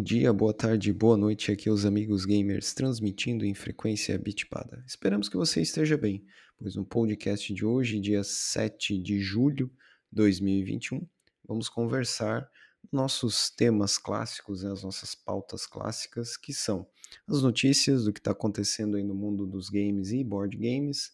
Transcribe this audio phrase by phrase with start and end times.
[0.00, 4.82] Bom dia, boa tarde, boa noite aqui os amigos gamers transmitindo em frequência bitpada.
[4.86, 6.24] Esperamos que você esteja bem,
[6.58, 9.66] pois no podcast de hoje, dia 7 de julho
[10.10, 11.06] de 2021,
[11.46, 12.50] vamos conversar
[12.90, 16.86] nossos temas clássicos, né, as nossas pautas clássicas, que são
[17.28, 21.12] as notícias do que está acontecendo aí no mundo dos games e board games,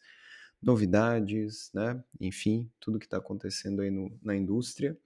[0.63, 4.97] novidades, né, enfim, tudo que está acontecendo aí no, na indústria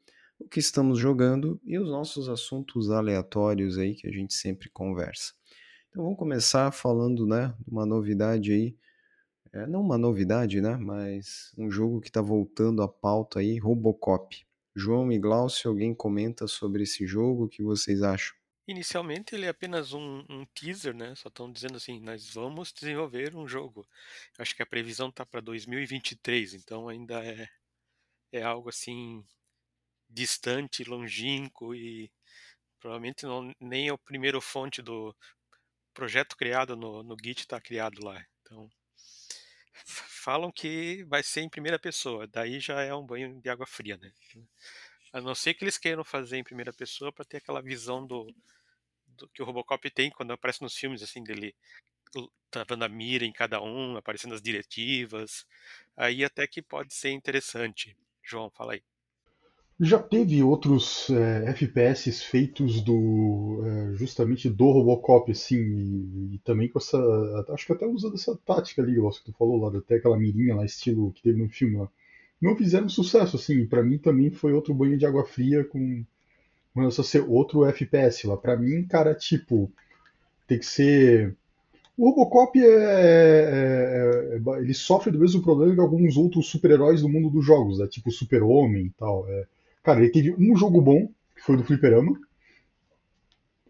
[0.41, 5.35] o que estamos jogando e os nossos assuntos aleatórios aí que a gente sempre conversa.
[5.89, 8.77] Então vamos começar falando, né, uma novidade aí,
[9.53, 14.47] é, não uma novidade, né, mas um jogo que está voltando à pauta aí, Robocop.
[14.75, 18.35] João e Glaucio, alguém comenta sobre esse jogo, o que vocês acham?
[18.69, 21.13] Inicialmente ele é apenas um, um teaser, né?
[21.17, 23.85] Só estão dizendo assim, nós vamos desenvolver um jogo.
[24.39, 27.49] Acho que a previsão está para 2023, então ainda é,
[28.33, 29.25] é algo assim
[30.11, 32.11] distante, longínquo e
[32.81, 35.15] provavelmente não, nem é o primeiro fonte do
[35.95, 38.25] projeto criado no, no Git está criado lá.
[38.43, 38.69] Então,
[39.85, 43.97] falam que vai ser em primeira pessoa, daí já é um banho de água fria,
[43.97, 44.13] né?
[45.13, 48.33] A não ser que eles queiram fazer em primeira pessoa para ter aquela visão do,
[49.07, 51.55] do, que o Robocop tem quando aparece nos filmes, assim, dele
[52.51, 55.47] travando a mira em cada um, aparecendo as diretivas.
[55.97, 57.97] Aí até que pode ser interessante.
[58.23, 58.83] João, fala aí.
[59.83, 66.69] Já teve outros é, FPS feitos do é, justamente do Robocop, assim, e, e, também
[66.69, 66.99] com essa.
[67.49, 70.67] Acho que até usando essa tática ali, que tu falou lá, até aquela mirinha lá,
[70.67, 71.89] estilo que teve no filme lá.
[72.39, 76.05] Não fizeram sucesso, assim, para mim também foi outro banho de água fria com.
[76.75, 78.37] com ser outro FPS lá.
[78.37, 79.73] Para mim, cara, tipo,
[80.47, 81.35] tem que ser.
[81.97, 87.09] O Robocop é, é, é, ele sofre do mesmo problema que alguns outros super-heróis do
[87.09, 87.87] mundo dos jogos, né?
[87.87, 89.27] tipo Super-Homem e tal.
[89.27, 89.47] É,
[89.91, 92.17] Cara, ele teve um jogo bom, que foi do Fliperama.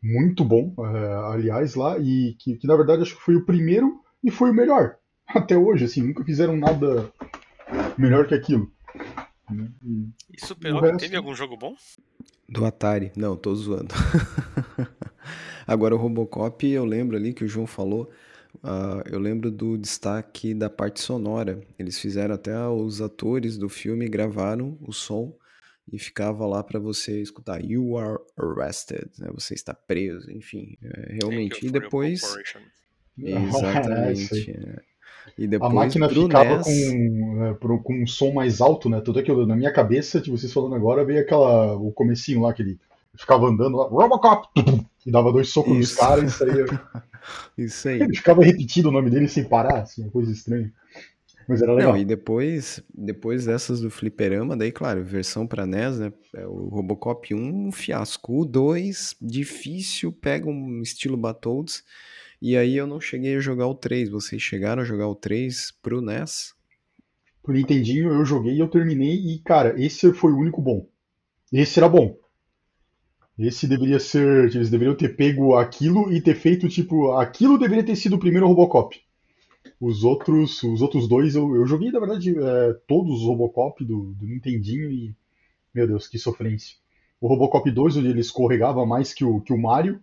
[0.03, 4.03] Muito bom, é, aliás, lá, e que, que, na verdade acho que foi o primeiro
[4.23, 4.97] e foi o melhor.
[5.27, 7.11] Até hoje, assim, nunca fizeram nada
[7.97, 8.71] melhor que aquilo.
[10.31, 11.01] E Super-Homem resto...
[11.01, 11.75] teve algum jogo bom?
[12.47, 13.13] Do Atari.
[13.17, 13.95] Não, tô zoando.
[15.67, 18.11] Agora o Robocop, eu lembro ali que o João falou,
[18.57, 21.63] uh, eu lembro do destaque da parte sonora.
[21.79, 25.40] Eles fizeram até os atores do filme gravaram o som
[25.93, 29.29] e ficava lá para você escutar You are arrested, né?
[29.35, 31.67] Você está preso, enfim, é, realmente.
[31.67, 32.23] E depois
[33.19, 34.51] exatamente.
[34.51, 34.91] é.
[35.37, 36.91] E depois, a máquina ficava NES...
[36.91, 39.01] com, é, com um som mais alto, né?
[39.01, 42.63] Tudo aquilo na minha cabeça, tipo, vocês falando agora, veio aquela o comecinho lá que
[42.63, 42.79] ele
[43.15, 44.49] ficava andando lá, Robocop,
[45.07, 45.95] e dava dois socos Isso.
[45.95, 46.65] nos caras e saía.
[47.57, 48.01] Isso aí.
[48.01, 50.73] Ele ficava repetindo o nome dele sem parar, assim, uma coisa estranha.
[51.49, 51.93] Mas era legal.
[51.93, 56.13] Não, e depois, depois dessas do Fliperama, daí, claro, versão para NES, né?
[56.35, 58.41] É o Robocop 1, um fiasco.
[58.41, 61.83] O 2, difícil, pega um estilo Battletoads.
[62.41, 64.09] E aí eu não cheguei a jogar o 3.
[64.09, 66.55] Vocês chegaram a jogar o 3 pro NES?
[67.43, 69.15] Pro Nintendinho eu joguei e eu terminei.
[69.15, 70.87] E, cara, esse foi o único bom.
[71.53, 72.17] Esse era bom.
[73.39, 74.55] Esse deveria ser.
[74.55, 78.47] Eles deveriam ter pego aquilo e ter feito, tipo, aquilo deveria ter sido o primeiro
[78.47, 78.97] Robocop.
[79.81, 84.13] Os outros, os outros dois eu, eu joguei, na verdade, é, todos os Robocop do,
[84.15, 85.15] do Nintendinho e.
[85.73, 86.77] Meu Deus, que sofrência.
[87.21, 90.03] O Robocop 2, onde ele escorregava mais que o, que o Mario,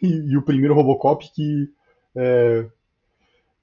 [0.00, 1.72] e, e o primeiro Robocop que
[2.14, 2.66] é,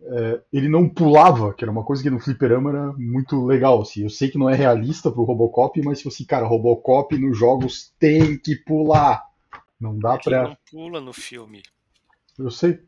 [0.04, 3.82] é, ele não pulava, que era uma coisa que no fliperama era muito legal.
[3.82, 4.04] Assim.
[4.04, 7.94] Eu sei que não é realista pro Robocop, mas tipo assim, cara, Robocop nos jogos
[8.00, 9.24] tem que pular.
[9.80, 10.44] Não dá Porque pra.
[10.50, 11.62] não pula no filme.
[12.38, 12.80] Eu sei.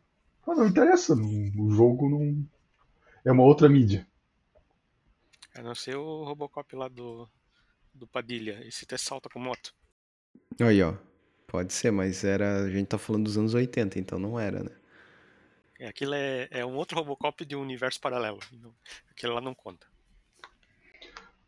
[0.45, 2.45] Mas não interessa, o jogo não.
[3.25, 4.05] É uma outra mídia.
[5.55, 7.29] A não ser o Robocop lá do,
[7.93, 8.61] do Padilha.
[8.67, 9.73] Esse até salta com moto.
[10.59, 10.95] Aí, ó.
[11.47, 12.63] Pode ser, mas era.
[12.63, 14.71] A gente tá falando dos anos 80, então não era, né?
[15.79, 18.39] É, aquilo é, é um outro Robocop de um universo paralelo.
[19.11, 19.85] Aquilo lá não conta.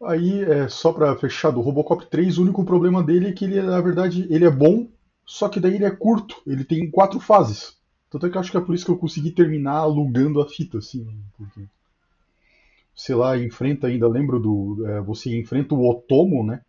[0.03, 3.61] Aí, é, só pra fechar, do Robocop 3, o único problema dele é que ele,
[3.61, 4.87] na verdade, ele é bom,
[5.25, 6.41] só que daí ele é curto.
[6.45, 7.75] Ele tem quatro fases.
[8.15, 10.47] Tanto é que eu acho que é por isso que eu consegui terminar alugando a
[10.47, 11.05] fita, assim.
[11.37, 11.65] Porque,
[12.95, 14.85] sei lá, enfrenta ainda, lembro do.
[14.87, 16.61] É, você enfrenta o Otomo, né?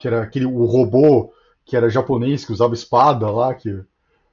[0.00, 1.32] Que era aquele o robô
[1.64, 3.80] que era japonês, que usava espada lá, que.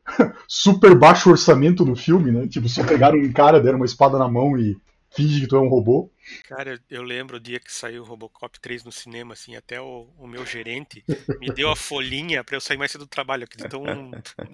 [0.48, 2.48] Super baixo orçamento no filme, né?
[2.48, 4.76] Tipo, só pegaram um cara, deram uma espada na mão e
[5.10, 6.12] finge que tu é um robô.
[6.48, 10.10] Cara, eu lembro o dia que saiu o Robocop 3 no cinema, assim, até o,
[10.18, 11.04] o meu gerente
[11.40, 13.84] me deu a folhinha para eu sair mais cedo do trabalho, aquele tão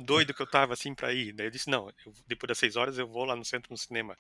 [0.06, 1.34] doido que eu tava, assim, pra ir.
[1.34, 3.78] Daí eu disse, não, eu, depois das 6 horas eu vou lá no centro no
[3.78, 4.18] cinema.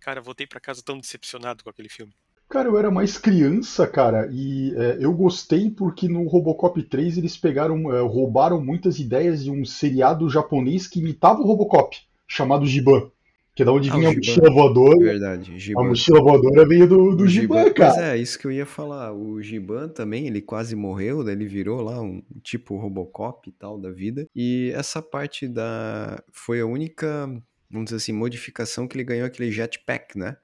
[0.00, 2.12] Cara, voltei para casa tão decepcionado com aquele filme.
[2.52, 7.34] Cara, eu era mais criança, cara, e é, eu gostei porque no Robocop 3 eles
[7.34, 11.96] pegaram, é, roubaram muitas ideias de um seriado japonês que imitava o Robocop,
[12.28, 13.10] chamado Giban.
[13.54, 14.26] Que é da onde Ah, o vinha a Giban.
[14.26, 14.98] mochila voadora.
[14.98, 15.84] Verdade, A Giban.
[15.84, 18.14] mochila voadora veio do, do Giban, Pois cara.
[18.14, 19.12] é, isso que eu ia falar.
[19.12, 23.78] O Giban também, ele quase morreu, daí ele virou lá um tipo Robocop e tal
[23.78, 24.26] da vida.
[24.34, 26.22] E essa parte da.
[26.32, 27.26] Foi a única,
[27.70, 30.36] vamos dizer assim, modificação que ele ganhou aquele jetpack, né?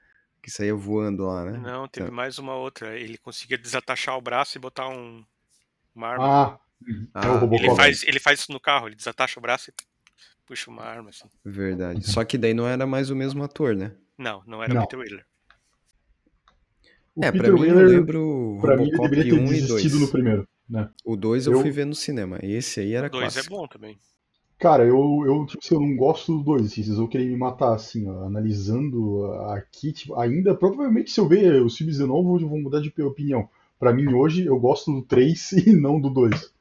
[0.42, 1.58] Que saía voando lá, né?
[1.58, 2.94] Não, teve Então, mais uma outra.
[2.98, 5.24] Ele conseguia desatachar o braço e botar um,
[5.94, 6.26] uma arma.
[6.26, 7.76] Ah, é o Ah, ele, Robocop.
[7.76, 9.74] faz, ele faz isso no carro, ele desatacha o braço e
[10.48, 11.28] puxa uma arma, assim.
[11.44, 12.06] verdade.
[12.10, 13.92] Só que daí não era mais o mesmo ator, né?
[14.18, 14.82] Não, não era o Não.
[14.82, 15.24] Peter Wheeler.
[17.14, 19.44] O É, pra Peter mim eu Wheeler, lembro pra mim, ele Robocop deveria ter 1
[19.46, 20.00] e desistido 2.
[20.02, 20.90] no primeiro, né?
[21.04, 22.38] O 2 eu Eu- fui ver no cinema.
[22.42, 23.54] Esse aí era O 2 é clássico.
[23.56, 23.98] bom também.
[24.58, 27.36] Cara, eu, eu, tipo assim, eu não gosto do dois, assim, vocês vão querer me
[27.36, 32.40] matar, assim, ó, analisando aqui, tipo, ainda, provavelmente se eu ver os filmes de novo,
[32.40, 33.48] eu vou mudar de opinião.
[33.78, 36.52] Pra mim, hoje, eu gosto do 3 e não do 2.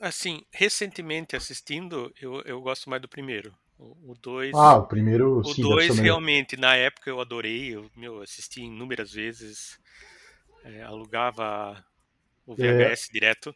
[0.00, 3.54] Assim, recentemente assistindo, eu, eu gosto mais do primeiro.
[3.78, 4.52] O 2.
[4.52, 6.18] Ah, o primeiro, O sim, deve 2 ser melhor.
[6.18, 9.78] realmente, na época eu adorei, eu meu, assisti inúmeras vezes,
[10.64, 11.84] é, alugava
[12.46, 13.54] o VHS direto.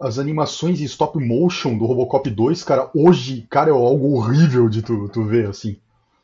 [0.00, 4.82] As animações em stop motion do Robocop 2, cara, hoje, cara, é algo horrível de
[4.82, 5.78] tu, tu ver, assim.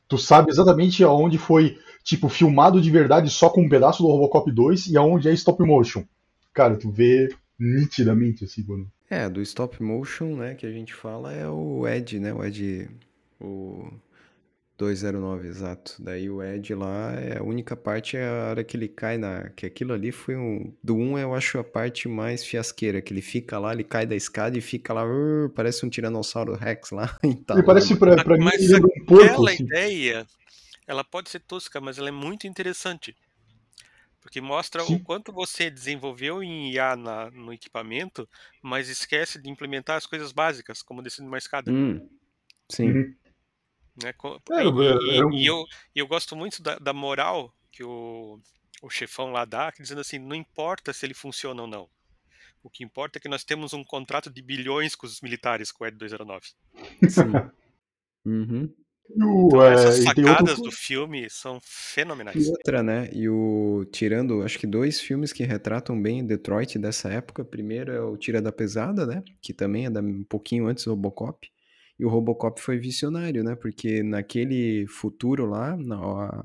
[0.08, 4.50] Tu sabe exatamente aonde foi, tipo, filmado de verdade só com um pedaço do Robocop
[4.50, 6.04] 2 e aonde é stop motion.
[6.54, 7.28] Cara, tu vê
[7.58, 8.90] nitidamente, assim, mano.
[9.08, 12.90] É, do stop motion, né, que a gente fala é o Ed, né, o Ed,
[13.40, 13.88] o
[14.76, 15.94] 209, exato.
[16.00, 19.48] Daí o Ed lá, é a única parte é a hora que ele cai na,
[19.50, 23.22] que aquilo ali foi um, do 1 eu acho a parte mais fiasqueira, que ele
[23.22, 27.16] fica lá, ele cai da escada e fica lá, "Urr", parece um Tiranossauro Rex lá,
[27.24, 29.64] Ele parece, pra, pra mim, Mas lembra um porco, Aquela assim.
[29.64, 30.26] ideia,
[30.86, 33.14] ela pode ser tosca, mas ela é muito interessante.
[34.26, 34.96] Porque mostra Sim.
[34.96, 38.28] o quanto você desenvolveu em IA na- no equipamento,
[38.60, 41.70] mas esquece de implementar as coisas básicas, como descer uma escada.
[41.70, 42.08] Hum,
[42.68, 42.88] sim.
[42.90, 43.14] Uhum.
[44.02, 44.12] né?
[44.50, 45.64] É, e, é, é um- e eu,
[45.94, 48.40] e eu gosto muito da, da moral que o,
[48.82, 51.88] o chefão lá dá, dizendo assim, não importa se ele funciona ou não.
[52.64, 55.84] O que importa é que nós temos um contrato de bilhões com os militares com
[55.84, 56.48] o Ed 209.
[57.08, 57.30] Sim.
[58.24, 58.74] Uhum.
[59.08, 62.48] E, o, Então, é, essas e tem outro, sacadas do filme são E fenomenais.
[62.48, 63.08] outra, né?
[63.12, 67.44] E o tirando, acho que dois filmes que retratam bem Detroit dessa época.
[67.44, 69.22] Primeiro é o Tira da Pesada, né?
[69.40, 71.48] Que também é da- um pouquinho antes do Robocop.
[71.98, 73.54] E o Robocop foi visionário, né?
[73.54, 76.44] Porque naquele futuro lá, na,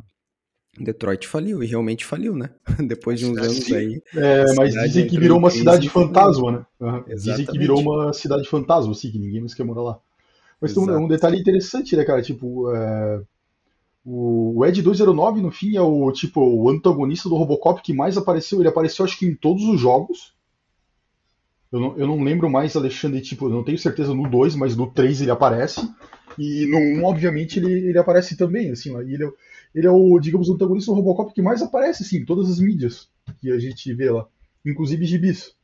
[0.79, 2.49] Detroit faliu e realmente faliu, né?
[2.87, 3.75] Depois de uns cidade- anos Sim.
[3.75, 4.01] aí.
[4.15, 6.65] é, mas cidade dizem que virou uma cidade e fantasma, né?
[6.79, 7.03] Aham.
[7.07, 9.99] Dizem que virou uma cidade fantasma, assim, que ninguém mais quer morar lá.
[10.61, 12.21] Mas tem um, um detalhe interessante, né, cara?
[12.21, 13.21] Tipo, é,
[14.05, 18.59] o, Ed 209, no fim, é o tipo o antagonista do Robocop que mais apareceu.
[18.61, 20.35] Ele apareceu, acho que em todos os jogos.
[21.71, 24.91] Eu não, eu não lembro mais, Alexandre, tipo, não tenho certeza no 2, mas no
[24.91, 25.81] 3 ele aparece.
[26.37, 29.33] E no 1, obviamente, ele, ele aparece também, assim, ó, e ele, é, o-
[29.75, 32.59] ele é o, digamos, o antagonista do Robocop que mais aparece, assim, em todas as
[32.59, 33.09] mídias
[33.39, 34.27] que a gente vê lá.
[34.65, 35.55] Inclusive gibis.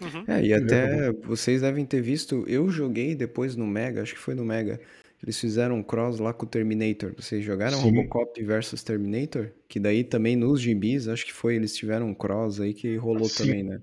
[0.00, 0.24] Uhum.
[0.28, 4.20] É, e Ele até vocês devem ter visto, eu joguei depois no Mega, acho que
[4.20, 4.80] foi no Mega,
[5.22, 7.12] eles fizeram um cross lá com o Terminator.
[7.16, 7.90] Vocês jogaram Sim.
[7.90, 9.48] Robocop versus Terminator?
[9.68, 13.28] Que daí também nos gibis, acho que foi, eles tiveram um cross aí que rolou
[13.28, 13.44] Sim.
[13.44, 13.80] também, né?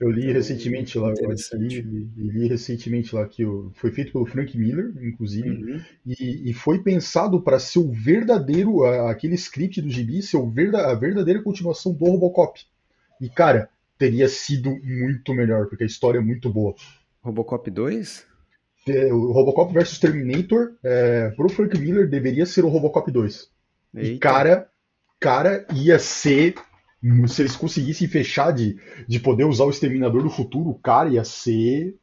[0.00, 1.12] Eu li Então, recentemente lá,
[1.52, 1.80] li,
[2.16, 5.80] li- recentemente lá que o- foi feito pelo Frank Miller, inclusive, Uhum.
[6.04, 10.88] e, e foi pensado para ser o verdadeiro, aquele script do gibi, ser o verda,
[10.90, 12.60] a verdadeira continuação do Robocop.
[13.20, 16.74] E cara, teria sido muito melhor, porque a história é muito boa.
[17.22, 18.26] Robocop 2?
[18.88, 23.48] É, O Robocop vs Terminator, é, pro Frank Miller, deveria ser o Robocop 2.
[23.94, 24.18] E Eita.
[24.20, 24.68] cara,
[25.20, 26.54] cara, ia ser.
[27.28, 28.76] Se eles conseguissem fechar de,
[29.08, 31.96] de poder usar o Exterminador do Futuro, cara, ia ser.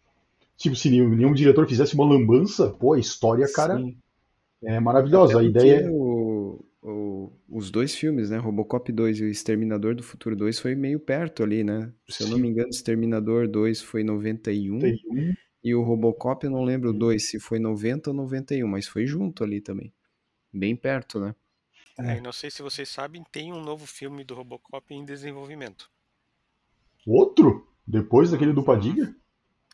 [0.57, 3.97] Tipo, se nenhum, nenhum diretor fizesse uma lambança, pô, a história, cara, Sim.
[4.63, 5.39] é maravilhosa.
[5.39, 6.28] A ideia porque o-
[6.81, 8.37] o- os dois filmes, né?
[8.37, 11.93] Robocop 2 e o Exterminador do Futuro 2 foi meio perto ali, né?
[12.09, 15.33] Se eu não me engano, Exterminador 2 foi 91 tem um.
[15.63, 19.05] e o Robocop eu não lembro o 2 se foi 90 ou 91, mas foi
[19.05, 19.93] junto ali também.
[20.53, 21.35] Bem perto, né?
[21.99, 22.17] É.
[22.17, 25.91] E não sei se vocês sabem, tem um novo filme do Robocop em desenvolvimento.
[27.05, 27.67] Outro?
[27.85, 29.13] Depois daquele do Padilha?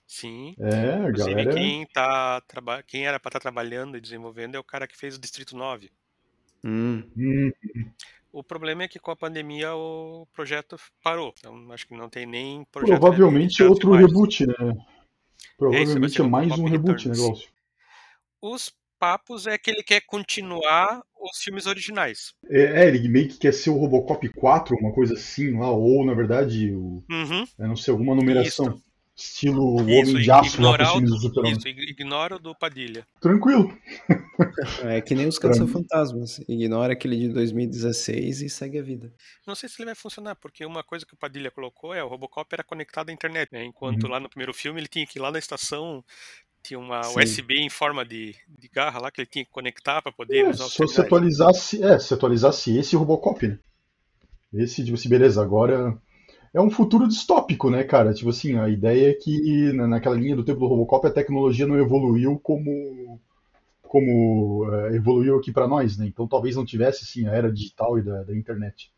[0.07, 0.55] Sim.
[0.59, 1.53] É, Inclusive, galera.
[1.53, 2.41] quem, tá,
[2.87, 5.91] quem era para estar trabalhando e desenvolvendo é o cara que fez o Distrito 9.
[6.65, 7.51] Hum, Hum,
[8.33, 11.33] O problema é que com a pandemia o projeto parou.
[11.37, 12.99] Então acho que não tem nem projeto.
[12.99, 14.05] provavelmente né, outro mais.
[14.05, 14.53] reboot, né?
[14.59, 14.95] É,
[15.57, 17.15] Provavelmente é o mais um reboot, né.
[17.15, 17.47] Glaucio?
[18.41, 22.33] Os papos é que ele quer continuar os filmes originais.
[22.49, 26.03] É, é, ele meio que quer ser o Robocop 4, uma coisa assim lá, ou
[26.05, 27.45] na verdade, o, Uhum.
[27.59, 28.73] eu não sei, alguma numeração.
[28.75, 28.84] Isso.
[29.17, 32.39] Estilo Isso, Homem de Aço lá com ignorar os o filmes do isso, ignora o
[32.39, 33.07] do Padilha.
[33.21, 33.71] Tranquilo.
[34.83, 36.39] É que nem os caça-fantasmas.
[36.49, 39.13] Ignora aquele de 2016 e segue a vida.
[39.47, 42.07] Não sei se ele vai funcionar, porque uma coisa que o Padilha colocou é o
[42.07, 43.63] Robocop era conectado à internet, né?
[43.63, 44.09] Enquanto Uhum.
[44.09, 46.03] lá no primeiro filme ele tinha que ir lá na estação,
[46.61, 47.19] tinha uma Sim.
[47.19, 50.49] USB em forma de, de garra lá que ele tinha que conectar para poder É,
[50.49, 53.59] usar o só se atualizasse, é, se atualizasse esse Robocop, né?
[54.53, 55.97] Esse, tipo assim, beleza, agora
[56.55, 58.13] é um futuro distópico, né, cara?
[58.13, 61.67] Tipo assim, a ideia é que na- naquela linha do tempo do Robocop a tecnologia
[61.67, 63.19] não evoluiu como
[63.83, 66.07] como é, evoluiu aqui pra nós, né?
[66.07, 68.91] Então talvez não tivesse assim a era digital e da, da internet.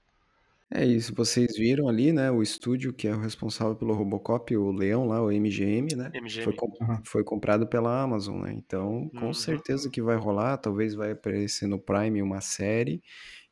[0.70, 2.30] É isso, vocês viram ali, né?
[2.30, 6.14] O estúdio que é o responsável pelo Robocop, o Leão lá, o MGM, né?
[6.14, 6.44] MGM.
[6.44, 7.04] Foi, com- Aham.
[7.06, 8.54] foi comprado pela Amazon, né?
[8.54, 9.34] Então, com Uhum.
[9.34, 13.02] certeza que vai rolar, talvez vai aparecer no Prime uma série.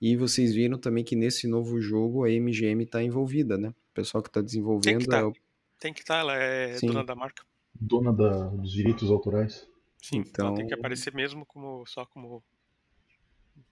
[0.01, 3.73] E vocês viram também que nesse novo jogo a MGM tá envolvida, né?
[3.95, 5.19] O pessoal que tá Tem que desenvolvendo estar.
[5.19, 5.33] é o...
[5.79, 6.87] Tem que estar, ela é Sim.
[6.87, 7.43] dona da marca.
[7.73, 9.65] Dona da- dos direitos autorais.
[10.01, 12.43] Sim, Então, ela tem que aparecer mesmo como só como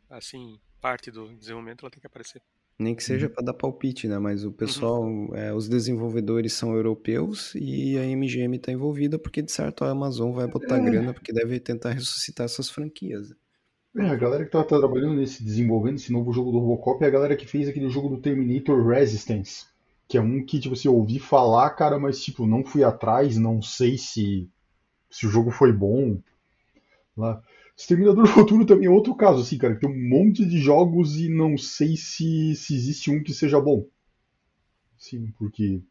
[0.10, 2.42] assim, parte do desenvolvimento, ela tem que aparecer.
[2.80, 4.18] nem que seja para dar palpite, né?
[4.18, 9.51] Mas o pessoal, é, os desenvolvedores são europeus e a MGM tá envolvida porque, de
[9.51, 13.34] certo, a Amazon vai botar grana porque deve tentar ressuscitar essas franquias.
[13.96, 17.08] É, a galera que tá, tá trabalhando nesse, desenvolvendo esse novo jogo do Robocop é
[17.08, 19.68] a galera que fez aquele jogo do Terminator Resistance.
[20.07, 23.38] Que é um que, tipo, assim, eu ouvi falar, cara, mas, tipo, não fui atrás,
[23.38, 24.50] não sei se,
[25.10, 26.19] se o jogo foi bom.
[27.17, 27.41] Lá.
[27.75, 31.17] Exterminador do Futuro também é outro caso, assim, cara, que tem um monte de jogos
[31.17, 33.88] e não sei se, se existe um que seja bom.
[34.98, 35.81] Sim, porque.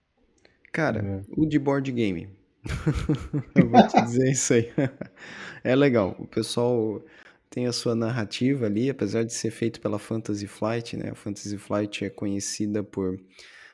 [0.73, 1.23] Cara, É.
[1.37, 2.29] o de board game.
[3.57, 4.71] Eu vou te dizer isso aí.
[5.65, 6.17] É legal.
[6.19, 7.01] O pessoal
[7.49, 11.11] tem a sua narrativa ali, apesar de ser feito pela Fantasy Flight, né?
[11.11, 13.21] A Fantasy Flight é conhecida por,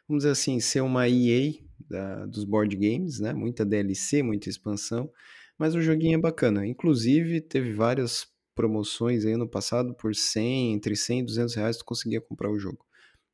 [0.08, 3.32] vamos dizer assim, ser uma EA da- dos board games, né?
[3.32, 5.10] Muita DLC, muita expansão.
[5.58, 6.66] Mas o joguinho é bacana.
[6.66, 11.84] Inclusive, teve várias promoções aí no passado por 100, entre 100 e 200 reais tu
[11.84, 12.84] conseguia comprar o jogo.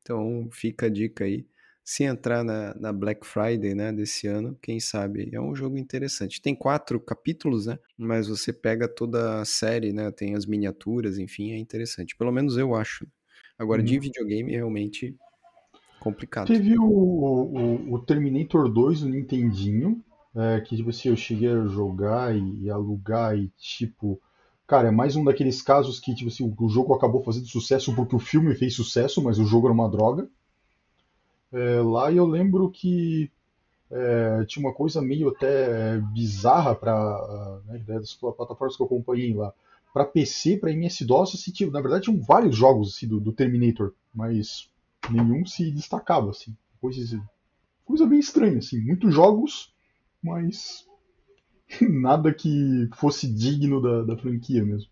[0.03, 1.47] Então, fica a dica aí.
[1.87, 5.29] Se entrar na, na Black Friday, né, desse ano, quem sabe?
[5.33, 6.41] É um jogo interessante.
[6.41, 7.79] Tem quatro capítulos, né?
[7.99, 10.11] Mas você pega toda a série, né?
[10.11, 12.17] Tem as miniaturas, enfim, é interessante.
[12.17, 13.07] Pelo menos eu acho.
[13.59, 13.99] Agora, de Uhum.
[13.99, 15.17] videogame, realmente
[16.05, 16.47] complicado.
[16.47, 20.05] Teve o, o, o Terminator 2 no Nintendinho,
[20.37, 24.21] é, que tipo assim, eu cheguei a jogar e, e alugar e tipo.
[24.67, 27.95] Cara, é mais um daqueles casos que tipo assim, o, o jogo acabou fazendo sucesso
[27.95, 30.29] porque o filme fez sucesso, mas o jogo era uma droga.
[31.53, 33.31] É, lá eu lembro que
[33.91, 39.53] é, tinha uma coisa meio até bizarra para né, das plataformas que eu acompanhei lá.
[39.93, 43.93] Para PC, para MS-DOS, assim, tipo, na verdade tinham vários jogos assim, do, do Terminator,
[44.13, 44.69] mas
[45.11, 46.57] nenhum se destacava, assim.
[46.81, 47.23] Coisa,
[47.85, 48.81] coisa bem estranha, assim.
[48.81, 49.75] Muitos jogos,
[50.23, 50.87] mas
[51.81, 54.91] nada que fosse digno da, da franquia mesmo.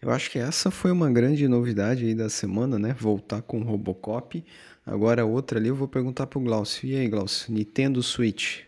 [0.00, 2.92] Eu acho que essa foi uma grande novidade aí da semana, né?
[2.98, 4.44] Voltar com o Robocop.
[4.84, 6.88] Agora outra ali eu vou perguntar pro Glaucio.
[6.88, 8.62] E aí, Glaucio, Nintendo Switch.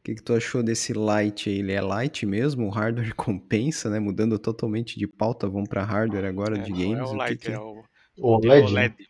[0.00, 1.58] O que, que tu achou desse Lite aí?
[1.60, 2.66] Ele é Lite mesmo?
[2.66, 3.98] O hardware compensa, né?
[3.98, 6.98] Mudando totalmente de pauta, vamos para hardware agora É, de não games.
[6.98, 7.52] é o o que que...
[7.52, 7.84] é o
[8.18, 9.08] OLED, OLED.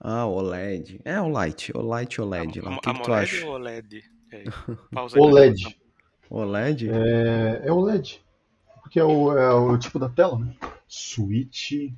[0.00, 1.00] Ah, OLED.
[1.04, 2.76] É o Lite, o Lite OLED lá.
[2.76, 3.46] O que, que tu acha?
[3.46, 4.04] ou OLED?
[4.32, 4.44] É,
[5.18, 5.78] OLED.
[6.28, 6.90] OLED?
[6.90, 8.22] É, é OLED.
[8.82, 10.56] Porque é o, é o tipo da tela, né?
[10.88, 11.92] Switch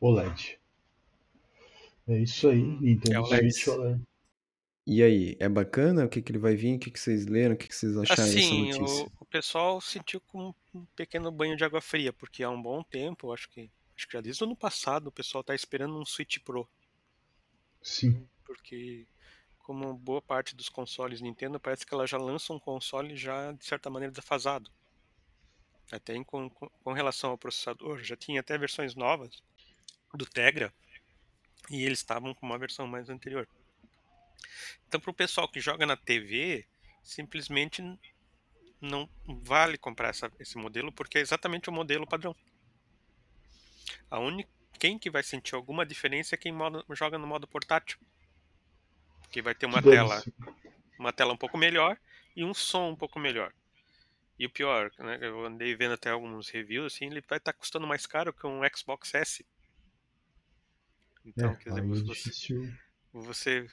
[0.00, 0.58] OLED.
[2.06, 3.52] É isso aí, Nintendo É OLED.
[3.52, 4.00] Switch OLED.
[4.86, 6.06] E aí, é bacana?
[6.06, 6.76] O que, que ele vai vir?
[6.76, 7.54] O que, que vocês leram?
[7.54, 9.04] O que, que vocês acharam dessa Assim, notícia?
[9.04, 12.82] o, o pessoal sentiu com um pequeno banho de água fria, porque há um bom
[12.82, 16.04] tempo, acho que acho que já desde o ano passado, o pessoal tá esperando um
[16.04, 16.68] Switch Pro,
[17.82, 18.28] Sim.
[18.44, 19.06] porque
[19.58, 23.64] como boa parte dos consoles Nintendo, parece que ela já lança um console já de
[23.64, 24.70] certa maneira defasado.
[25.90, 29.42] Até em, com, com, com relação ao processador, já tinha até versões novas
[30.14, 30.72] do Tegra
[31.68, 33.48] e eles estavam com uma versão mais anterior.
[34.86, 36.64] Então, para o pessoal que joga na TV,
[37.02, 37.82] simplesmente
[38.80, 39.08] não
[39.42, 42.34] vale comprar essa, esse modelo porque é exatamente o modelo padrão.
[44.10, 47.98] A única quem que vai sentir alguma diferença é quem modo, joga no modo portátil,
[49.22, 50.32] porque vai ter uma Deve tela, ser.
[50.98, 51.98] uma tela um pouco melhor
[52.36, 53.52] e um som um pouco melhor.
[54.38, 57.86] E o pior, né, eu andei vendo até alguns reviews assim, ele vai estar custando
[57.86, 59.46] mais caro que um Xbox S.
[61.24, 62.30] Então, É, quer dizer, é você,
[63.12, 63.68] você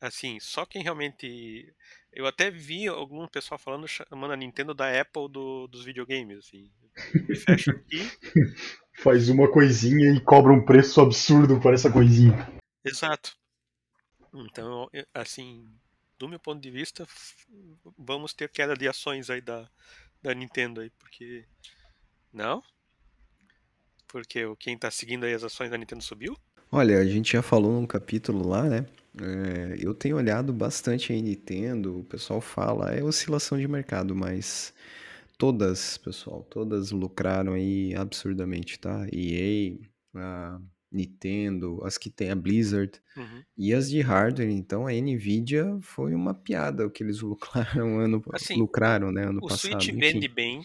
[0.00, 1.72] assim, só quem realmente.
[2.12, 6.70] Eu até vi algum pessoal falando, chamando a Nintendo da Apple do, dos videogames, assim.
[7.14, 8.12] Eu me fecho aqui.
[8.94, 12.48] Faz uma coisinha e cobra um preço absurdo por essa coisinha.
[12.84, 13.36] Exato.
[14.34, 15.68] Então, assim,
[16.18, 17.06] do meu ponto de vista,
[17.98, 19.68] vamos ter queda de ações aí da,
[20.22, 21.44] da Nintendo aí, porque.
[22.32, 22.62] Não?
[24.08, 26.36] Porque o- quem tá seguindo aí as ações da Nintendo subiu?
[26.70, 28.86] Olha, a gente já falou num capítulo lá, né?
[29.20, 34.72] É, eu tenho olhado bastante a Nintendo, o pessoal fala, é oscilação de mercado, mas
[35.42, 39.06] todas, pessoal, todas lucraram aí absurdamente, tá?
[39.12, 40.60] EA, a
[40.92, 43.44] Nintendo, as que tem a Blizzard Uhum.
[43.56, 48.22] e as de hardware, então a Nvidia foi uma piada o que eles lucraram ano,
[48.32, 50.62] Assim, lucraram, né, ano O passado, Switch vende bem,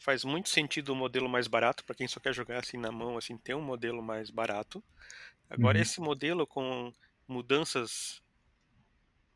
[0.00, 3.18] faz muito sentido o modelo mais barato para quem só quer jogar assim na mão,
[3.18, 4.84] assim ter um modelo mais barato.
[5.50, 5.82] Agora Uhum.
[5.82, 6.92] esse modelo com
[7.28, 8.22] mudanças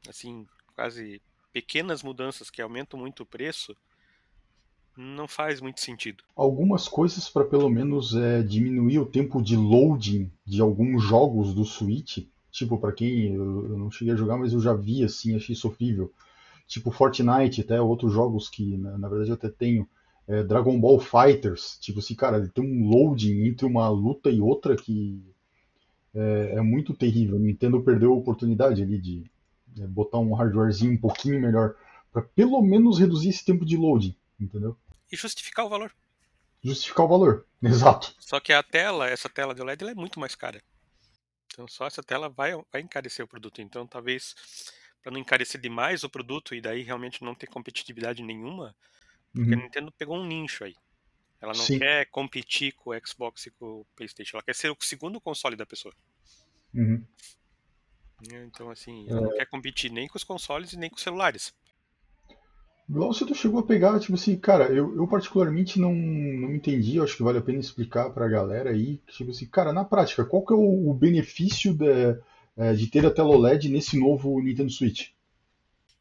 [0.09, 3.77] assim, quase pequenas mudanças que aumentam muito o preço,
[4.99, 6.25] não faz muito sentido.
[6.35, 11.65] Algumas coisas para pelo menos é, diminuir o tempo de loading de alguns jogos do
[11.65, 12.27] Switch.
[12.51, 16.13] Tipo, para quem eu, não cheguei a jogar, mas eu já vi assim, achei sofrível.
[16.67, 19.89] Tipo Fortnite, até outros jogos que na, na verdade eu até tenho.
[20.27, 24.77] É, Dragon Ball Fighters, tipo assim, cara, tem um loading entre uma luta e outra
[24.77, 25.23] que
[26.15, 27.39] é, é muito terrível.
[27.39, 29.25] Nintendo perdeu a oportunidade ali de
[29.81, 31.75] é, botar um hardwarezinho um pouquinho melhor
[32.13, 34.77] para pelo menos reduzir esse tempo de loading, entendeu?
[35.11, 35.95] E justificar o valor.
[36.63, 38.15] Justificar o valor, exato.
[38.19, 40.63] Só que a tela, essa tela de OLED, ela é muito mais cara.
[41.53, 43.61] Então só essa tela vai, vai encarecer o produto.
[43.61, 44.35] Então talvez
[45.03, 48.77] para não encarecer demais o produto e daí realmente não ter competitividade nenhuma,
[49.33, 49.63] porque a Uhum.
[49.63, 50.75] Nintendo pegou um nicho aí.
[51.41, 51.79] Ela não Sim.
[51.79, 54.37] quer competir com o Xbox e com o PlayStation.
[54.37, 55.95] Ela quer ser o segundo console da pessoa.
[56.75, 57.07] Uhum.
[58.23, 61.55] Então, assim, ela não quer competir nem com os consoles e nem com os celulares.
[62.89, 67.05] Glaucio, tu chegou a pegar, tipo assim, cara, eu, eu particularmente não, não entendi, eu
[67.05, 70.45] acho que vale a pena explicar pra galera aí, tipo assim, cara, na prática, qual
[70.45, 72.19] que é o, o benefício de,
[72.57, 75.09] é, de ter a tela OLED nesse novo Nintendo Switch?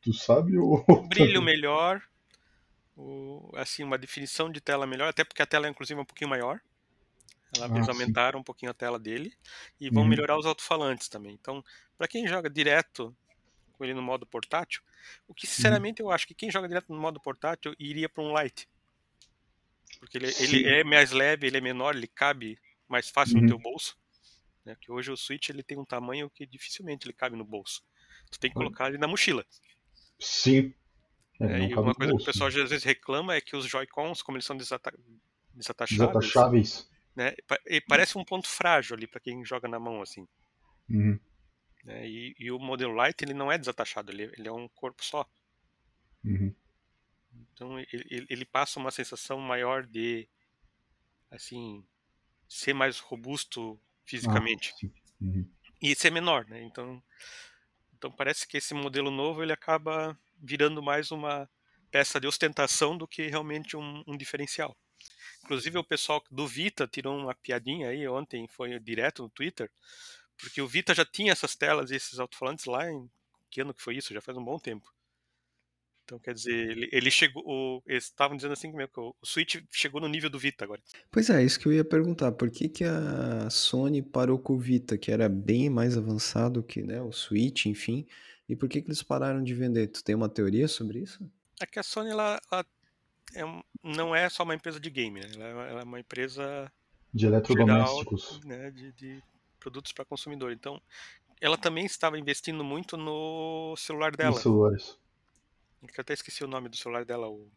[0.01, 0.86] Tu sabe ou...
[1.00, 2.01] Brilho melhor,
[2.96, 6.29] o, assim, uma definição de tela melhor, até porque a tela é inclusive um pouquinho
[6.29, 6.59] maior.
[7.53, 8.18] Ela, Ah, eles sim.
[8.18, 9.33] aumentaram um pouquinho a tela dele
[9.79, 10.05] e vão Uhum.
[10.05, 11.33] melhorar os alto-falantes também.
[11.33, 11.64] Então,
[11.98, 13.16] para quem joga direto
[13.77, 14.81] com ele no modo portátil,
[15.27, 18.37] o que sinceramente eu acho que quem joga direto no modo portátil iria para um
[18.42, 18.68] Lite.
[20.00, 23.42] Porque ele, ele é mais leve, ele é menor, ele cabe mais fácil Uhum.
[23.44, 23.98] no teu bolso.
[24.66, 24.75] Né?
[24.81, 27.83] Que hoje o Switch ele tem um tamanho que dificilmente ele cabe no bolso.
[28.29, 28.66] Tu tem que Uhum.
[28.66, 29.46] colocar ele na mochila.
[30.20, 30.74] Sim.
[31.40, 33.66] É, não E uma coisa que o bolso, pessoal às vezes reclama é que os
[33.66, 34.92] Joy-Cons, como eles são desata
[35.53, 36.90] desatachados, Desatacháveis.
[37.16, 37.33] né?
[37.48, 40.27] pa- e parece um ponto frágil ali para quem joga na mão assim.
[40.90, 41.20] Uhum.
[41.88, 42.08] Né?
[42.08, 45.28] E, e o modelo Lite ele não é desatachado, ele, ele é um corpo só.
[46.24, 46.56] Uhum.
[47.54, 50.28] Então ele, ele- passa uma sensação maior de
[51.32, 51.86] assim
[52.50, 53.80] ser mais robusto
[54.26, 54.92] Ah, fisicamente sim.
[55.22, 55.50] Uhum.
[55.82, 56.62] e ser menor, né?
[56.64, 57.02] Então,
[57.98, 61.50] então parece que esse modelo novo ele acaba virando mais uma
[61.92, 64.78] peça de ostentação do que realmente um, um diferencial.
[65.44, 69.72] Inclusive o pessoal do Vita tirou uma piadinha aí ontem, foi direto no Twitter,
[70.38, 73.10] porque o Vita já tinha essas telas e esses alto-falantes lá em
[73.50, 74.14] que ano que foi isso?
[74.14, 74.92] Já faz um bom tempo.
[76.06, 79.26] Então quer dizer, ele, ele chegou, o, eles estavam dizendo assim mesmo, que o, o
[79.26, 80.82] Switch chegou no nível do Vita agora.
[81.12, 82.32] Pois é, isso que eu ia perguntar.
[82.32, 86.82] Por que que a Sony parou com o Vita, que era bem mais avançado que,
[86.82, 88.08] né, o Switch, enfim,
[88.48, 89.88] e por que que eles pararam de vender?
[89.88, 91.30] Tu tem uma teoria sobre isso?
[91.60, 92.66] É que a Sony ela, ela
[93.36, 93.42] é
[93.84, 95.28] não é só uma empresa de game, né?
[95.34, 96.72] Ela, é- ela é uma empresa
[97.14, 98.40] De geral eletrodomésticos.
[98.46, 99.22] né, de, de
[99.59, 100.51] produtos para consumidor.
[100.51, 100.81] Então,
[101.39, 104.39] ela também estava investindo muito no celular Nos dela.
[104.39, 104.98] celulares.
[105.81, 107.29] Eu até esqueci o nome do celular dela.
[107.29, 107.51] O,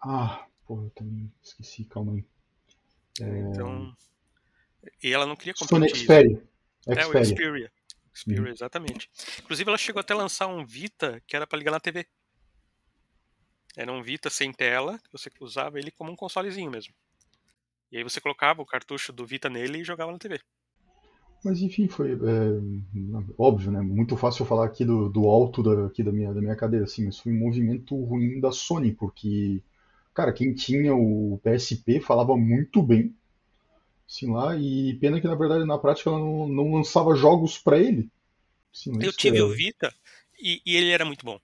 [0.00, 2.24] Ah, pô, eu também esqueci, calma aí.
[3.20, 3.94] Então,
[5.02, 6.04] e ela não queria Sony competir.
[6.04, 6.48] Xperia.
[6.86, 7.24] É, o Xperia.
[7.24, 7.72] Xperia.
[8.12, 9.10] Xperia, exatamente.
[9.38, 12.06] Inclusive, ela chegou até a lançar um Vita que era para ligar na TV.
[13.76, 16.92] Era um Vita sem tela, que você usava ele como um consolezinho mesmo.
[17.92, 20.40] E aí você colocava o cartucho do Vita nele e jogava na TV.
[21.42, 22.16] Mas enfim, foi é,
[23.38, 23.80] óbvio, né?
[23.80, 26.84] Muito fácil eu falar aqui do, do alto da, aqui da, minha, da minha cadeira,
[26.84, 29.62] assim, mas foi um movimento ruim da Sony, porque,
[30.14, 33.14] cara, quem tinha o PSP falava muito bem,
[34.08, 37.78] assim lá, e pena que na verdade na prática ela não, não lançava jogos pra
[37.78, 38.10] ele.
[38.74, 39.94] Assim, Eu isso tive é- o Vita
[40.38, 41.40] e, e ele era muito bom.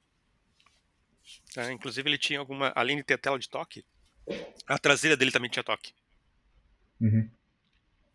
[1.55, 1.73] Tá?
[1.73, 3.85] Inclusive ele tinha alguma, além de ter tela de toque,
[4.67, 5.93] a traseira dele também tinha toque.
[7.01, 7.31] Uhum.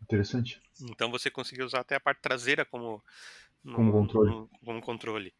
[0.02, 0.60] Interessante.
[0.82, 3.02] Então você conseguia usar até a parte traseira como
[3.62, 4.30] no, Como controle.
[4.30, 5.32] no- como controle.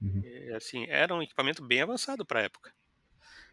[0.00, 0.22] Uhum.
[0.24, 2.72] E, assim, era um equipamento bem avançado para a época.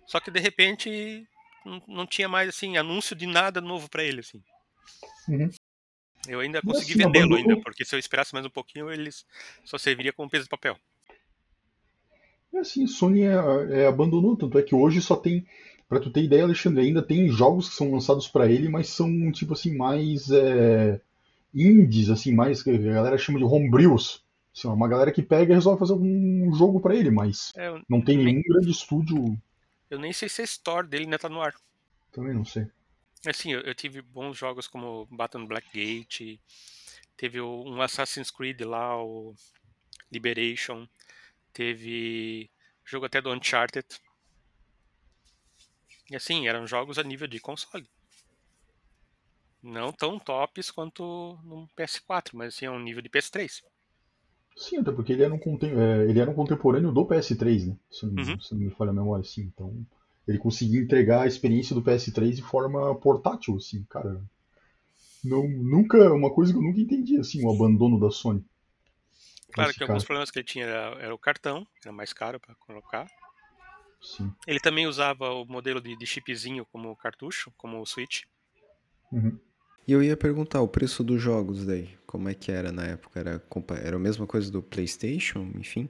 [0.05, 1.27] Só que de repente
[1.65, 4.41] não, não tinha mais assim anúncio de nada novo para ele assim.
[5.27, 5.49] Uhum.
[6.27, 9.25] Eu ainda consegui assim, vendê-lo ainda, porque se eu esperasse mais um pouquinho, eles
[9.63, 10.77] só serviria como peso de papel.
[12.51, 13.33] E assim, Sony é,
[13.81, 15.47] é, abandonou, tanto é que hoje só tem,
[15.89, 19.31] pra tu ter ideia, Alexandre, ainda tem jogos que são lançados pra ele, mas são
[19.31, 21.01] tipo assim mais é,
[21.53, 24.23] indies, assim, mais que a galera chama de homebrews.
[24.55, 27.67] Assim, ó, uma galera que pega e resolve fazer um jogo pra ele, mas É,
[27.67, 29.37] eu, não tem nem, nenhum grande estúdio,
[29.89, 31.55] eu nem sei se a store dele ainda tá no ar.
[32.11, 32.67] também não sei.
[33.25, 36.39] Assim, eu, eu tive bons jogos como Baton Blackgate,
[37.17, 39.33] teve um Assassin's Creed lá, o
[40.11, 40.87] Liberation,
[41.51, 42.49] teve
[42.85, 43.85] jogo até do Uncharted.
[46.11, 47.89] E assim, eram jogos a nível de console.
[49.63, 53.63] Não tão tops quanto no PS4, mas assim, é um nível de PS3.
[54.55, 57.75] Sim, até porque ele era um, contem- é, ele era um contemporâneo do PS3, né?
[57.89, 58.39] Se não, Uhum.
[58.39, 59.41] se não me falha a memória, assim.
[59.43, 59.73] Então,
[60.27, 64.21] ele conseguia entregar a experiência do PS3 de forma portátil, assim, cara.
[65.23, 68.43] Não, nunca, uma coisa que eu nunca entendi, assim, o abandono da Sony.
[69.51, 72.11] Claro que alguns cara, problemas que ele tinha era, era o cartão, que era mais
[72.13, 73.07] caro para colocar.
[74.01, 74.33] Sim.
[74.45, 78.23] Ele também usava o modelo de, de chipzinho como cartucho, como o Switch.
[79.11, 79.39] Uhum.
[79.87, 83.19] E eu ia perguntar o preço dos jogos daí, como é que era na época?
[83.19, 85.89] Era, compa- era a mesma coisa do PlayStation, enfim?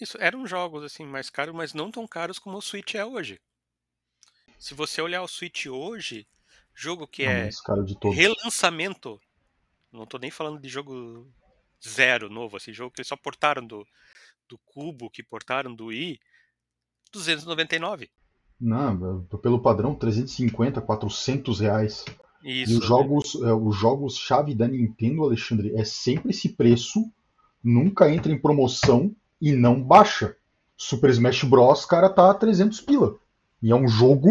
[0.00, 3.38] Isso, eram jogos assim mais caros, mas não tão caros como o Switch é hoje.
[4.58, 6.26] Se você olhar o Switch hoje,
[6.74, 8.24] jogo que É o é mais caro de todos.
[8.24, 9.20] relançamento,
[9.92, 11.32] não tô nem falando de jogo
[11.86, 13.86] zero novo, assim, jogo que eles só portaram do,
[14.48, 16.20] do Cubo, que portaram do Wii,
[17.12, 18.08] 299.
[18.60, 22.04] Não, pelo padrão, 350, 400 reais.
[22.42, 27.04] E Isso, os jogos, é, os jogos chave da Nintendo, Alexandre, é sempre esse preço,
[27.62, 30.36] nunca entra em promoção e não baixa.
[30.76, 33.16] Super Smash Bros, cara, tá a 300 pila.
[33.62, 34.30] E é um jogo.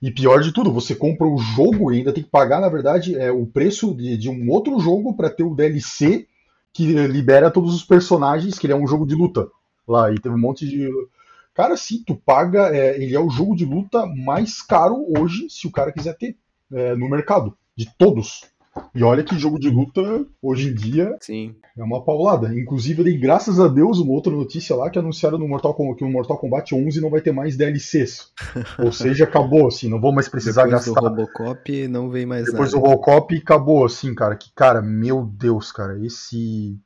[0.00, 3.16] E pior de tudo, você compra o jogo e ainda tem que pagar, na verdade,
[3.16, 6.26] é, o preço de, de um outro jogo pra ter o DLC
[6.74, 9.48] que libera todos os personagens, que ele é um jogo de luta.
[9.86, 10.90] Lá, e teve um monte de.
[11.54, 12.74] Cara, sim, tu paga.
[12.76, 16.36] é, ele é o jogo de luta mais caro hoje, se o cara quiser ter
[16.72, 18.42] é, no mercado, de todos.
[18.92, 20.02] E olha que jogo de luta,
[20.42, 21.54] hoje em dia, Sim.
[21.78, 22.52] é uma paulada.
[22.52, 26.04] Inclusive, dei graças a Deus uma outra notícia lá que anunciaram no Mortal Kombat, que
[26.04, 28.32] o Mortal Kombat 11 não vai ter mais DLCs.
[28.84, 31.08] Ou seja, acabou, assim, não vou mais precisar Depois do gastar.
[31.08, 32.88] Robocop não veio mais Depois do nada.
[32.88, 34.34] Robocop acabou, assim, cara.
[34.34, 36.76] Que, cara, meu Deus, cara, esse.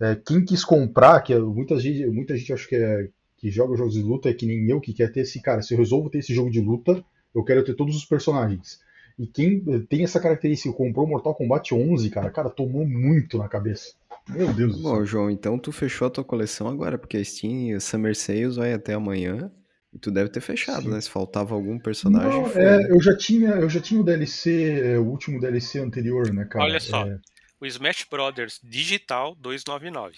[0.00, 3.76] é, quem quis comprar, que é- muita gente, muita gente acho que, é, que joga
[3.76, 6.08] jogos de luta é que nem eu, que quer ter esse, cara, se eu resolvo
[6.10, 8.80] ter esse jogo de luta, eu quero ter todos os personagens.
[9.18, 13.94] E quem tem essa característica, comprou Mortal Kombat 11, cara, cara, tomou muito na cabeça.
[14.28, 14.90] Meu Deus do céu.
[14.92, 18.72] Bom, João, então tu fechou a tua coleção agora, porque a Steam Summer Sales vai
[18.72, 19.50] até amanhã.
[19.92, 20.90] E tu deve ter fechado, Sim.
[20.90, 21.00] né?
[21.00, 22.60] Se faltava algum personagem, Não, foi.
[22.62, 26.44] é, eu já tinha, eu já tinha o DLC, é, o último DLC anterior, né,
[26.44, 26.64] cara?
[26.66, 27.18] Olha só, É,
[27.58, 30.16] o Smash Brothers Digital 299.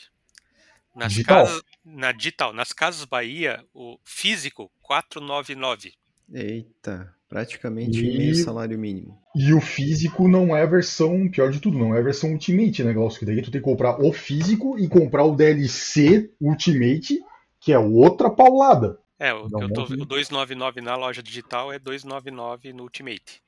[0.96, 1.44] Nas Digital?
[1.44, 5.92] casas, na digital, nas casas Bahia, o físico 499.
[6.32, 9.18] Eita, praticamente E- meio salário mínimo.
[9.34, 12.82] E o físico não é a versão, pior de tudo, não é a versão Ultimate,
[12.84, 13.20] né, Glaucio?
[13.20, 17.20] Que daí tu tem que comprar o físico e comprar o DLC Ultimate,
[17.60, 18.98] que é outra paulada.
[19.18, 23.42] É, o, eu tô, o 299 na loja digital é 299 no Ultimate.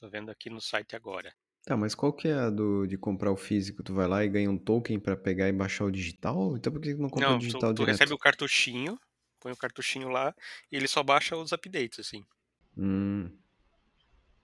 [0.00, 1.32] Tô vendo aqui no site agora.
[1.64, 3.82] Tá, mas qual que é a do, de comprar o físico?
[3.82, 6.56] Tu vai lá e ganha um token pra pegar e baixar o digital?
[6.56, 7.84] Então por que tu não compra o Não, digital tu, tu direto?
[7.84, 9.00] recebe o cartuchinho,
[9.40, 10.34] põe o cartuchinho lá
[10.70, 12.22] e ele só baixa os updates, assim.
[12.76, 13.38] Hum,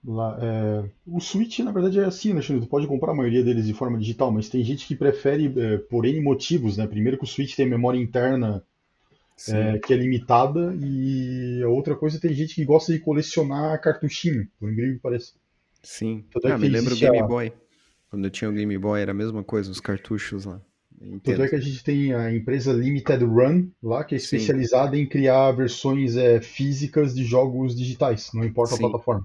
[0.02, 2.64] Lá, é, O Switch, na verdade, é assim, né, Xandro?
[2.64, 5.76] Tu pode comprar a maioria deles de forma digital, mas tem gente que prefere é,
[5.78, 6.86] por N motivos, né?
[6.86, 8.64] Primeiro que o Switch tem memória interna
[9.36, 9.74] sim.
[9.74, 14.48] é, que é limitada, e a outra coisa tem gente que gosta de colecionar cartuchinho,
[14.58, 15.34] por incrível que pareça.
[15.82, 16.24] Sim.
[16.32, 17.52] Tanto é Ah, me lembra o existe Game Boy.
[18.08, 20.60] Quando eu tinha o Game Boy era a mesma coisa, os cartuchos lá.
[20.98, 21.44] Tanto Entendo.
[21.44, 24.36] é que a gente tem a empresa Limited Run lá, que é Sim.
[24.36, 28.84] especializada em criar versões é, físicas de jogos digitais, não importa Sim.
[28.84, 29.24] a plataforma.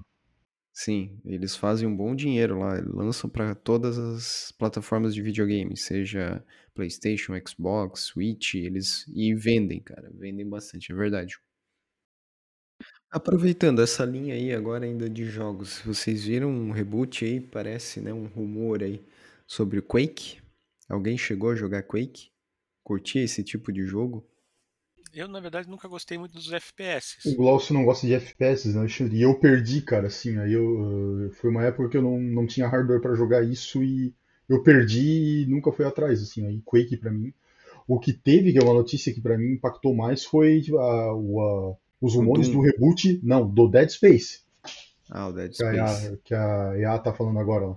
[0.72, 6.44] Sim, eles fazem um bom dinheiro lá, lançam para todas as plataformas de videogame, seja
[6.74, 11.38] PlayStation, Xbox, Switch, eles e vendem, cara, vendem bastante, é verdade.
[13.10, 18.12] Aproveitando essa linha aí agora ainda de jogos, vocês viram um reboot aí, parece, né,
[18.12, 19.00] um rumor aí
[19.46, 20.40] sobre o Quake?
[20.88, 22.30] Alguém chegou a jogar Quake?
[22.84, 24.24] Curtia esse tipo de jogo?
[25.12, 27.36] Eu, na verdade, nunca gostei muito dos O FPS.
[27.36, 29.16] Glaucio não gosta de FPS, né, Alexandre?
[29.16, 32.46] E eu perdi, cara, assim, aí eu, eh, foi uma época que eu não, não
[32.46, 34.14] tinha hardware pra jogar isso e
[34.48, 37.32] eu perdi e nunca fui atrás, assim, aí Quake pra mim.
[37.88, 41.14] O que teve, que é uma notícia que pra mim impactou mais, foi tipo, a,
[41.14, 44.40] o, a, os rumores do reboot, não, do Dead Space.
[45.10, 46.06] Ah, o Dead Que a, Space.
[46.06, 47.66] EA que a EA tá falando agora.
[47.66, 47.76] ó.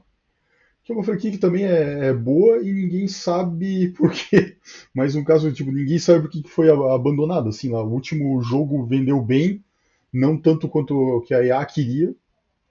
[0.84, 4.58] Que é uma franquia que também é, é boa e ninguém sabe por quê.
[4.94, 7.50] Mais um caso, tipo, ninguém sabe por que foi abandonado.
[7.50, 9.64] Assim, lá, o último jogo vendeu bem,
[10.12, 12.16] não tanto quanto o que a EA queria,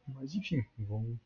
[0.09, 1.19] mas enfim, vão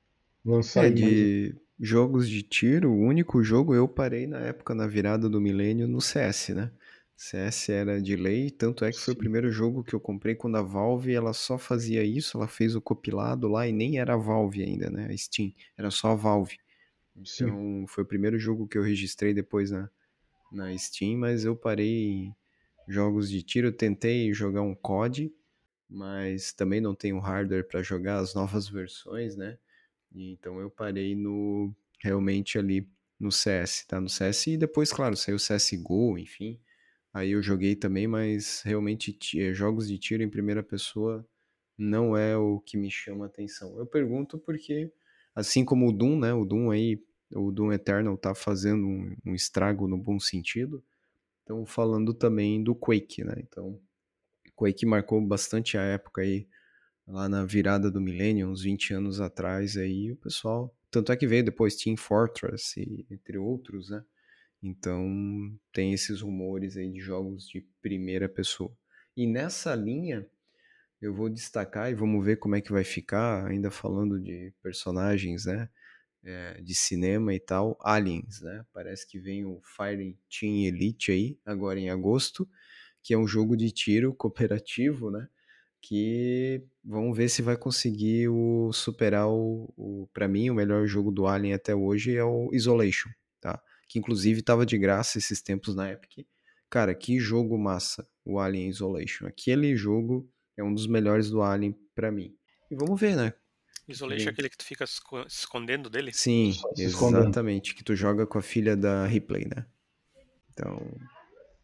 [0.44, 5.28] lançar É, de jogos de tiro, o único jogo eu parei na época, na virada
[5.28, 6.70] do milênio, no CS, né?
[7.16, 10.56] CS era de lei, tanto é que foi o primeiro jogo que eu comprei quando
[10.56, 14.16] a Valve, ela só fazia isso, ela fez o compilado lá e nem era a
[14.16, 15.06] Valve ainda, né?
[15.10, 16.58] A Steam, era só a Valve.
[17.24, 17.56] sim.
[17.56, 19.90] Então, foi o primeiro jogo que eu registrei depois na,
[20.50, 22.34] na Steam, mas eu parei
[22.88, 25.34] jogos de tiro, eu tentei jogar um COD,
[25.88, 29.58] mas também não tenho hardware para jogar as novas versões, né?
[30.12, 34.00] E então eu parei no realmente ali no CS, tá?
[34.00, 36.60] No CS e depois, claro, saiu o CS:GO, enfim.
[37.12, 41.26] Aí eu joguei também, mas realmente eh, jogos de tiro em primeira pessoa
[41.76, 43.78] não é o que me chama atenção.
[43.78, 44.90] Eu pergunto porque,
[45.34, 46.32] assim como o Doom, né?
[46.34, 47.02] O Doom aí,
[47.34, 50.82] o Doom Eternal tá fazendo um, um estrago no bom sentido.
[51.42, 53.34] Então, falando também do Quake, né?
[53.38, 53.80] Então,
[54.56, 56.46] Quake marcou bastante a época aí
[57.06, 61.26] lá na virada do milênio, uns 20 anos atrás aí, o pessoal, tanto é que
[61.26, 64.04] veio depois Team Fortress e entre outros, né?
[64.62, 68.72] Então, tem esses rumores aí de jogos de primeira pessoa.
[69.16, 70.26] E nessa linha,
[71.00, 75.46] eu vou destacar e vamos ver como é que vai ficar, ainda falando de personagens,
[75.46, 75.68] né?
[76.24, 78.64] é, de cinema e tal, Aliens, né?
[78.72, 82.48] Parece que vem o Fighting Team Elite aí, agora em agosto,
[83.02, 85.28] que é um jogo de tiro cooperativo, né?
[85.80, 91.10] Que vamos ver se vai conseguir o, superar o, o para mim, o melhor jogo
[91.10, 93.60] do Alien até hoje é o Isolation, tá?
[93.92, 96.26] Que inclusive estava de graça esses tempos na Epic.
[96.70, 99.26] Cara, que jogo massa, o Alien Isolation.
[99.26, 100.26] Aquele jogo
[100.56, 102.34] é um dos melhores do Alien pra mim.
[102.70, 103.34] E vamos ver, né?
[103.86, 106.10] Isolation é aquele que tu fica se escondendo dele?
[106.14, 107.74] Sim, exatamente.
[107.74, 109.66] Que tu joga com a filha da Ripley, né?
[110.54, 110.80] Então,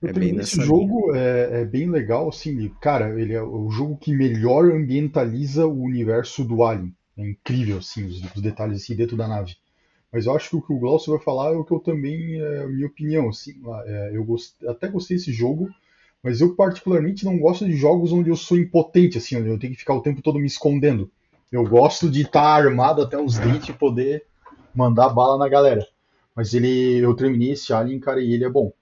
[0.02, 0.86] Eu é bem terminei esse nessa linha.
[0.86, 5.82] jogo, é, é bem legal, assim, cara, ele é o jogo que melhor ambientaliza o
[5.82, 6.94] universo do Alien.
[7.16, 9.56] É incrível, assim, os, os detalhes assim dentro da nave.
[10.12, 12.40] Mas eu acho que o que o Glaucio vai falar é o que eu também,
[12.40, 15.68] é a minha opinião, assim, é, eu gost- até gostei desse jogo,
[16.22, 19.72] mas eu particularmente não gosto de jogos onde eu sou impotente, assim, onde eu tenho
[19.72, 21.10] que ficar o tempo todo me escondendo.
[21.52, 24.24] Eu gosto de estar armado até os dentes e poder
[24.74, 25.86] mandar bala na galera.
[26.34, 28.72] Mas ele, eu terminei esse Alien, cara, e ele é bom.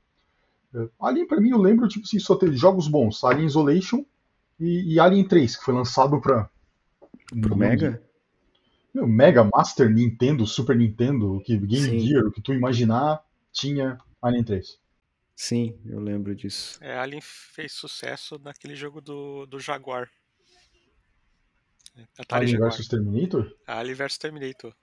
[0.75, 3.23] É, Alien, pra mim, eu lembro, tipo assim, só teve jogos bons.
[3.25, 4.05] Alien Isolation
[4.61, 6.49] e, e Alien 3, que foi lançado pra...
[7.41, 8.03] Pro Mega?
[8.97, 12.07] Meu, Mega, Master, Nintendo, Super Nintendo, o que Game Sim.
[12.07, 14.79] Gear, o que tu imaginar, tinha Alien 3.
[15.35, 16.79] Sim, eu lembro disso.
[16.83, 20.09] É, Alien fez sucesso naquele jogo do, do Jaguar.
[21.95, 22.73] É, Atari Alien Jaguar.
[22.73, 23.55] vs Terminator?
[23.67, 24.75] Alien vs Terminator.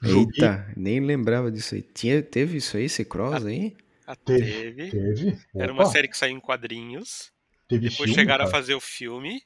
[0.00, 1.82] Joguei, Eita, nem lembrava disso aí.
[1.82, 3.76] Tinha, teve isso aí, esse cross aí?
[4.06, 4.52] Ah, Teve.
[4.52, 4.90] teve.
[4.92, 5.38] teve.
[5.56, 7.32] Era uma série que saiu em quadrinhos.
[7.66, 8.56] teve Depois filme, chegaram a cara.
[8.60, 9.42] fazer o filme.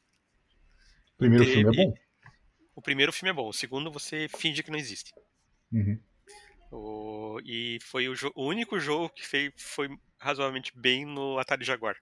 [1.15, 1.95] O primeiro teve- filme é bom.
[2.75, 5.13] O primeiro filme é bom, o segundo você finge que não existe.
[5.73, 5.99] Uhum.
[6.71, 11.97] O- e foi o, o único jogo que fei- foi razoavelmente bem no Atari Jaguar.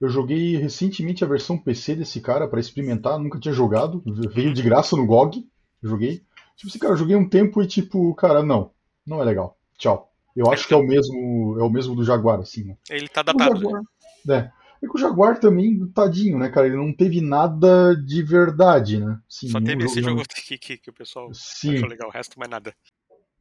[0.00, 4.62] Eu joguei recentemente a versão PC desse cara pra experimentar, nunca tinha jogado, veio de
[4.62, 5.48] graça no GOG,
[5.82, 6.22] joguei.
[6.56, 8.72] Tipo assim, cara, eu joguei um tempo e tipo, cara, não,
[9.06, 9.58] não é legal.
[9.78, 10.12] Tchau.
[10.34, 12.76] Eu acho que é o mesmo, é o mesmo do Jaguar, assim, né?
[12.90, 13.54] Ele tá O datado.
[13.54, 13.60] né?
[13.60, 13.82] Jaguar,
[14.30, 14.52] é.
[14.82, 16.66] É que o Jaguar também, tadinho, né, cara?
[16.66, 19.18] Ele não teve nada de verdade, né?
[19.28, 22.38] Assim, Só teve esse jogo realmente- que, que, o pessoal Sim, achou legal, o resto
[22.38, 22.74] mais nada.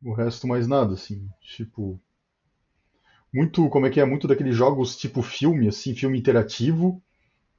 [0.02, 1.28] o resto mais nada, assim.
[1.42, 2.00] Tipo.
[3.34, 4.06] Muito, como é que é?
[4.06, 7.02] Muito daqueles jogos tipo filme, assim, filme interativo.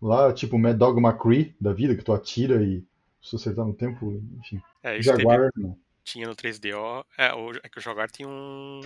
[0.01, 2.85] Lá, tipo Mad Dog McCree da vida, que tu atira e
[3.23, 4.61] se acertar no tempo, enfim.
[4.83, 5.77] É, isso teve, Jaguar, não.
[6.05, 7.05] tinha no 3DO.
[7.17, 8.81] É, o, é que o Jaguar tinha um.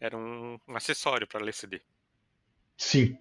[0.00, 1.80] Era um, um acessório para ler CD.
[2.76, 3.16] Sim.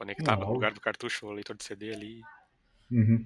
[0.00, 2.22] Conectava no lugar do cartucho o leitor de CD ali.
[2.90, 3.22] Uhum.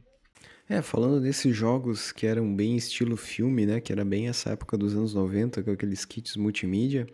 [0.69, 3.81] É, falando desses jogos que eram bem estilo filme, né?
[3.81, 7.07] Que era bem essa época dos anos 90, com aqueles kits multimídia.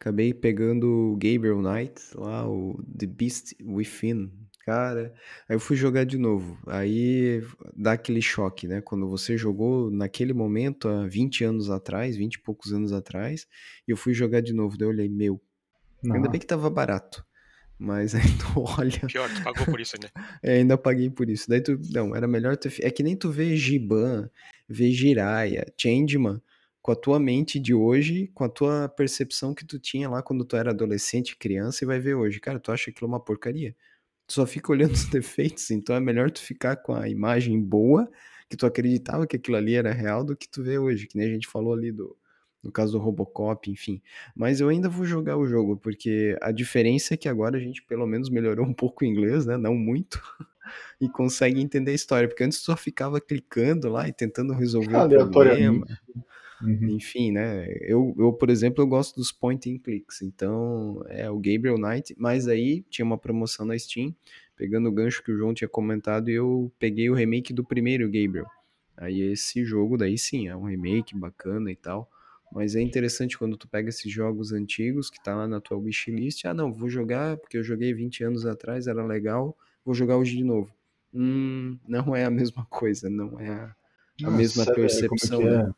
[0.00, 4.32] Acabei pegando o Gabriel Knight, lá, o The Beast Within.
[4.64, 5.12] Cara,
[5.46, 6.58] aí eu fui jogar de novo.
[6.66, 7.42] Aí
[7.76, 8.80] dá aquele choque, né?
[8.80, 13.46] Quando você jogou naquele momento, há 20 anos atrás, 20 e poucos anos atrás,
[13.86, 14.78] e eu fui jogar de novo.
[14.78, 15.38] Daí eu olhei, meu,
[16.02, 16.30] ainda Não.
[16.30, 17.22] bem que tava barato.
[17.82, 20.08] Mas aí tu olha, Pior, tu pagou por isso, né?
[20.42, 21.48] é, ainda paguei por isso.
[21.48, 24.30] Daí tu, não, era melhor fi- É que nem tu vê Giban,
[24.68, 26.40] vê Jiraiya, Changeman.
[26.80, 30.44] com a tua mente de hoje, com a tua percepção que tu tinha lá quando
[30.44, 32.40] tu era adolescente, criança, e vai ver hoje.
[32.40, 33.74] Cara, tu acha aquilo uma porcaria.
[34.26, 38.08] Tu só fica olhando os defeitos, então é melhor tu ficar com a imagem boa,
[38.48, 41.28] que tu acreditava que aquilo ali era real, do que tu vê hoje, que nem
[41.28, 42.16] a gente falou ali do,
[42.62, 44.00] no caso do Robocop, enfim.
[44.34, 47.82] Mas eu ainda vou jogar o jogo, porque a diferença é que agora a gente
[47.82, 49.56] pelo menos melhorou um pouco o inglês, né?
[49.56, 50.22] Não muito.
[51.00, 55.30] e consegue entender a história, porque antes só ficava clicando lá e tentando resolver o
[55.30, 55.86] problema.
[56.62, 56.90] Uhum.
[56.90, 57.66] Enfim, né?
[57.80, 60.22] Eu, eu, por exemplo, eu gosto dos point and clicks.
[60.22, 64.14] Então, é o Gabriel Knight, mas aí tinha uma promoção na Steam,
[64.56, 68.06] pegando o gancho que o João tinha comentado, e eu peguei o remake do primeiro
[68.06, 68.46] Gabriel.
[68.96, 72.08] Aí esse jogo daí sim, é um remake bacana e tal.
[72.54, 76.44] Mas é interessante quando tu pega esses jogos antigos que tá lá na tua wishlist,
[76.44, 80.36] ah não, vou jogar porque eu joguei 20 anos atrás, era legal, vou jogar hoje
[80.36, 80.70] de novo.
[81.14, 83.74] Hum, não é a mesma coisa, não é a,
[84.24, 85.40] a mesma é percepção.
[85.40, 85.64] É?
[85.64, 85.74] Né?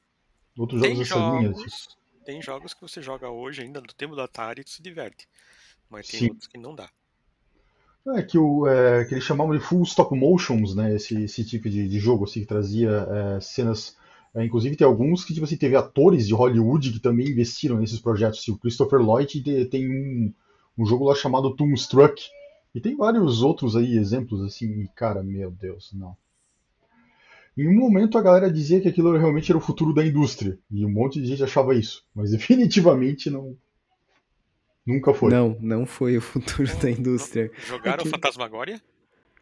[0.59, 4.63] Outros jogos tem jogos, tem jogos que você joga hoje ainda no tempo do Atari
[4.63, 5.29] e tu se diverte.
[5.89, 6.29] Mas tem Sim.
[6.31, 6.91] outros que não dá.
[8.17, 10.95] É que, o, é, que eles chamavam de full stop motions, né?
[10.95, 13.97] Esse, esse tipo de, de jogo assim, que trazia é, cenas
[14.35, 18.01] é, inclusive tem alguns que tipo assim, teve atores de Hollywood que também investiram nesses
[18.01, 18.41] projetos.
[18.41, 20.33] Assim, o Christopher Lloyd tem um,
[20.77, 22.21] um jogo lá chamado Toonstruck.
[22.75, 26.17] E tem vários outros aí exemplos assim, e cara, meu Deus, não.
[27.57, 30.59] Em um momento a galera dizia que aquilo realmente era o futuro da indústria.
[30.69, 32.05] E um monte de gente achava isso.
[32.13, 33.57] Mas definitivamente não.
[34.85, 35.31] Nunca foi.
[35.31, 37.51] Não, não foi o futuro da indústria.
[37.65, 38.11] Jogaram é que...
[38.11, 38.83] Fantasmagoria?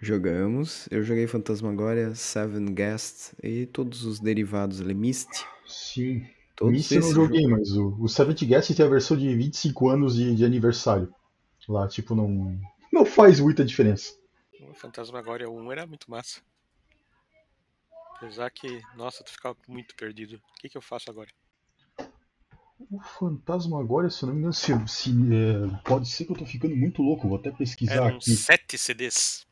[0.02, 0.88] Jogamos.
[0.90, 4.94] Eu joguei Fantasmagoria, Seven Guests e todos os derivados ali.
[4.94, 5.28] Myst.
[5.64, 6.26] Sim.
[6.56, 7.56] Todos Myst eu não joguei, jogo.
[7.56, 11.14] mas o, o Seventh Guest tem a versão de 25 anos de, de aniversário.
[11.68, 12.60] Lá, tipo, não,
[12.92, 14.12] não faz muita diferença.
[14.68, 16.40] O Fantasmagoria 1 era muito massa.
[18.16, 20.34] Apesar que, nossa, tu ficava muito perdido.
[20.34, 21.30] O que, que eu faço agora?
[22.90, 26.74] O Fantasmagoria, se não me engano, se, se é, pode ser que eu tô ficando
[26.74, 28.32] muito louco, vou até pesquisar Eram aqui.
[28.32, 29.46] sete CDs.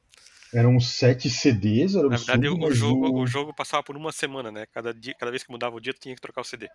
[0.53, 3.23] Eram sete CDs, era Na verdade, o, jogo, o...
[3.23, 4.67] o jogo passava por uma semana, né?
[4.73, 6.69] Cada, dia, cada vez que mudava o dia, tu tinha que trocar o CD.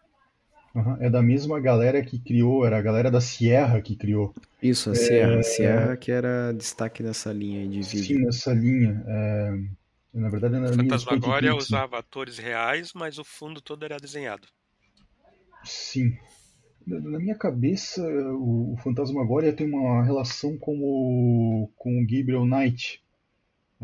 [0.73, 4.33] Uhum, é da mesma galera que criou, era a galera da Sierra que criou.
[4.61, 5.39] Isso, a é, Sierra.
[5.39, 5.43] É...
[5.43, 8.17] Sierra que era destaque nessa linha de vídeo.
[8.17, 9.03] Sim, nessa linha.
[9.07, 9.51] É...
[10.13, 14.47] Na verdade, era Fantasmagoria usava atores reais, mas o fundo todo era desenhado.
[15.63, 16.17] Sim.
[16.85, 18.01] Na minha cabeça,
[18.33, 23.03] o Fantasmagoria tem uma relação com o, com o Gabriel Knight,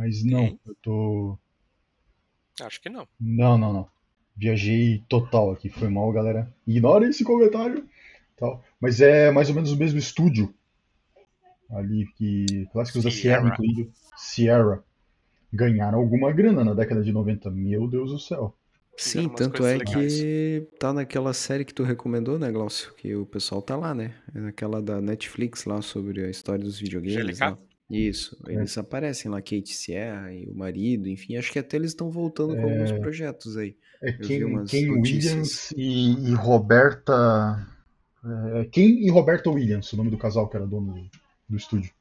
[0.02, 0.60] mas não, Sim.
[0.66, 1.38] eu tô.
[2.60, 3.08] Acho que não.
[3.20, 3.88] Não, não, não.
[4.36, 6.52] Viajei total aqui, foi mal, galera.
[6.66, 7.88] Ignora esse comentário.
[8.36, 8.64] Tal.
[8.80, 10.52] Mas é mais ou menos o mesmo estúdio.
[11.70, 12.68] Ali que.
[12.72, 13.94] Clássicos da Sierra, incluído.
[14.18, 14.84] Sierra.
[15.54, 17.52] Ganharam alguma grana na década de 90.
[17.52, 18.58] Meu Deus do céu.
[18.98, 20.16] Sim, tanto é legais.
[20.16, 22.92] que tá naquela série que tu recomendou, né, Glaucio?
[22.96, 24.16] Que o pessoal tá lá, né?
[24.34, 27.38] É naquela da Netflix lá sobre a história dos videogames.
[27.40, 27.56] Lá.
[27.92, 28.54] Isso, é.
[28.54, 32.56] eles aparecem lá, Kate Sierra e o marido, enfim, acho que até eles estão voltando
[32.56, 33.00] com alguns é.
[33.00, 33.76] projetos aí.
[34.02, 37.68] É Ken, Ken Williams e, e Roberta.
[38.56, 41.10] É, Ken e Roberta Williams, o nome do casal que era dono do,
[41.50, 41.92] do estúdio,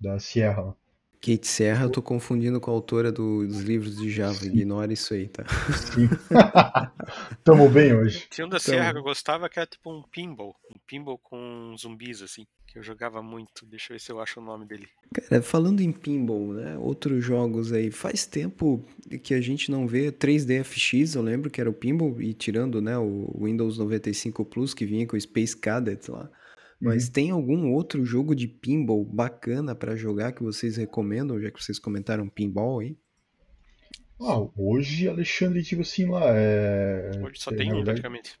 [0.00, 0.74] da Sierra.
[1.20, 4.34] Kate Serra, eu tô confundindo com a autora do, dos livros de Java.
[4.34, 4.48] Sim.
[4.48, 5.44] Ignora isso aí, tá?
[5.74, 6.08] Sim.
[7.42, 8.26] Tamo bem hoje.
[8.30, 10.54] Tinha um da Serra que eu gostava que era tipo um pinball.
[10.70, 12.46] Um pinball com zumbis, assim.
[12.66, 13.66] Que eu jogava muito.
[13.66, 14.86] Deixa eu ver se eu acho o nome dele.
[15.12, 16.76] Cara, falando em pinball, né?
[16.78, 17.90] Outros jogos aí.
[17.90, 18.84] Faz tempo
[19.22, 22.20] que a gente não vê 3DFX, eu lembro que era o pinball.
[22.20, 26.30] E tirando, né, o Windows 95 Plus que vinha com o Space Cadet lá.
[26.80, 27.12] Mas uhum.
[27.12, 31.78] tem algum outro jogo de pinball bacana para jogar que vocês recomendam, já que vocês
[31.78, 32.96] comentaram pinball aí?
[34.20, 36.22] Ah, hoje, Alexandre, tipo assim, lá.
[36.24, 37.10] É...
[37.22, 38.00] Hoje só é, tem um, verdade...
[38.00, 38.38] praticamente.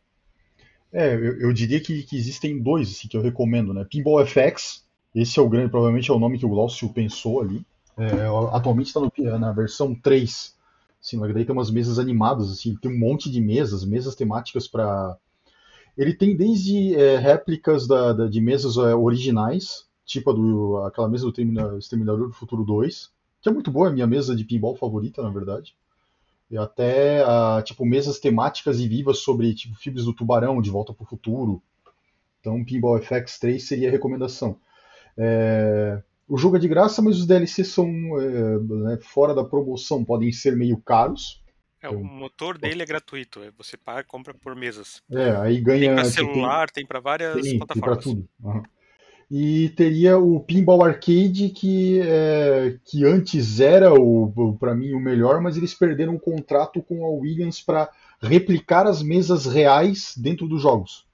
[0.92, 3.84] É, eu, eu diria que, que, existem dois assim, que eu recomendo, né?
[3.88, 7.64] Pinball FX, esse é o grande, provavelmente é o nome que o Glaucio pensou ali.
[7.96, 8.06] É,
[8.52, 9.00] atualmente está
[9.38, 10.56] na versão 3.
[11.02, 15.16] Assim, daí tem umas mesas animadas, assim, tem um monte de mesas, mesas temáticas para
[15.98, 21.08] ele tem desde é, réplicas da, da, de mesas é, originais, tipo a do, aquela
[21.08, 23.10] mesa do Exterminador do Futuro 2,
[23.42, 25.74] que é muito boa, é a minha mesa de pinball favorita, na verdade.
[26.48, 30.94] E até a, tipo mesas temáticas e vivas sobre tipo fibras do tubarão, de volta
[30.94, 31.60] para o futuro.
[32.40, 34.56] Então, Pinball FX 3 seria a recomendação.
[35.16, 37.88] É, o jogo é de graça, mas os DLCs são
[38.20, 41.42] é, né, fora da promoção, podem ser meio caros.
[41.80, 45.00] É, o motor dele é gratuito, é, você paga compra por mesas.
[45.10, 45.86] É, aí ganha.
[45.86, 48.04] Tem para celular, tem, tem para várias tem, plataformas.
[48.04, 48.28] Tem para tudo.
[48.42, 48.62] Uhum.
[49.30, 55.40] E teria o Pinball Arcade, que, é, que antes era, o, para mim, o melhor,
[55.40, 60.62] mas eles perderam um contrato com a Williams para replicar as mesas reais dentro dos
[60.62, 61.06] jogos.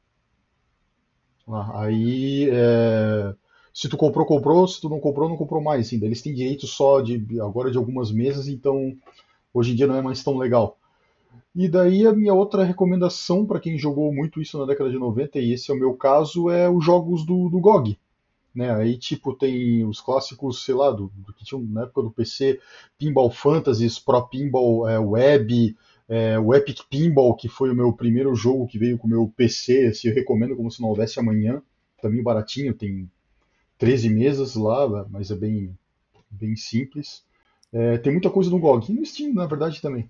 [1.46, 3.34] Ah, aí, é,
[3.72, 5.86] se tu comprou, comprou, se tu não comprou, não comprou mais.
[5.86, 8.96] Assim, eles têm direito só de agora de algumas mesas, então
[9.54, 10.76] hoje em dia não é mais tão legal.
[11.54, 15.38] E daí a minha outra recomendação para quem jogou muito isso na década de 90,
[15.38, 17.96] e esse é o meu caso, é os jogos do, do GOG.
[18.52, 18.74] Né?
[18.74, 22.60] Aí, tipo, tem os clássicos, sei lá, do, do que tinham na época do PC,
[22.98, 25.76] Pinball Fantasies, Pro Pinball é, Web,
[26.08, 29.32] é, o Epic Pinball, que foi o meu primeiro jogo que veio com o meu
[29.36, 31.62] PC, assim, eu recomendo como se não houvesse amanhã,
[32.00, 33.10] também baratinho, tem
[33.78, 35.76] 13 mesas lá, mas é bem,
[36.30, 37.24] bem simples.
[37.74, 40.08] É, tem muita coisa no GOG, e no Steam, na verdade, também.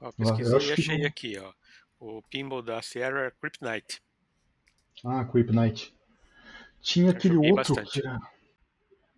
[0.00, 1.06] Ó, pesquisei e achei que...
[1.06, 1.52] aqui, ó.
[1.98, 4.00] O pinball da Sierra Kryptonite.
[5.04, 5.92] Ah, Kryptonite.
[6.80, 7.90] Tinha Eu aquele outro bastante.
[8.00, 8.20] que era...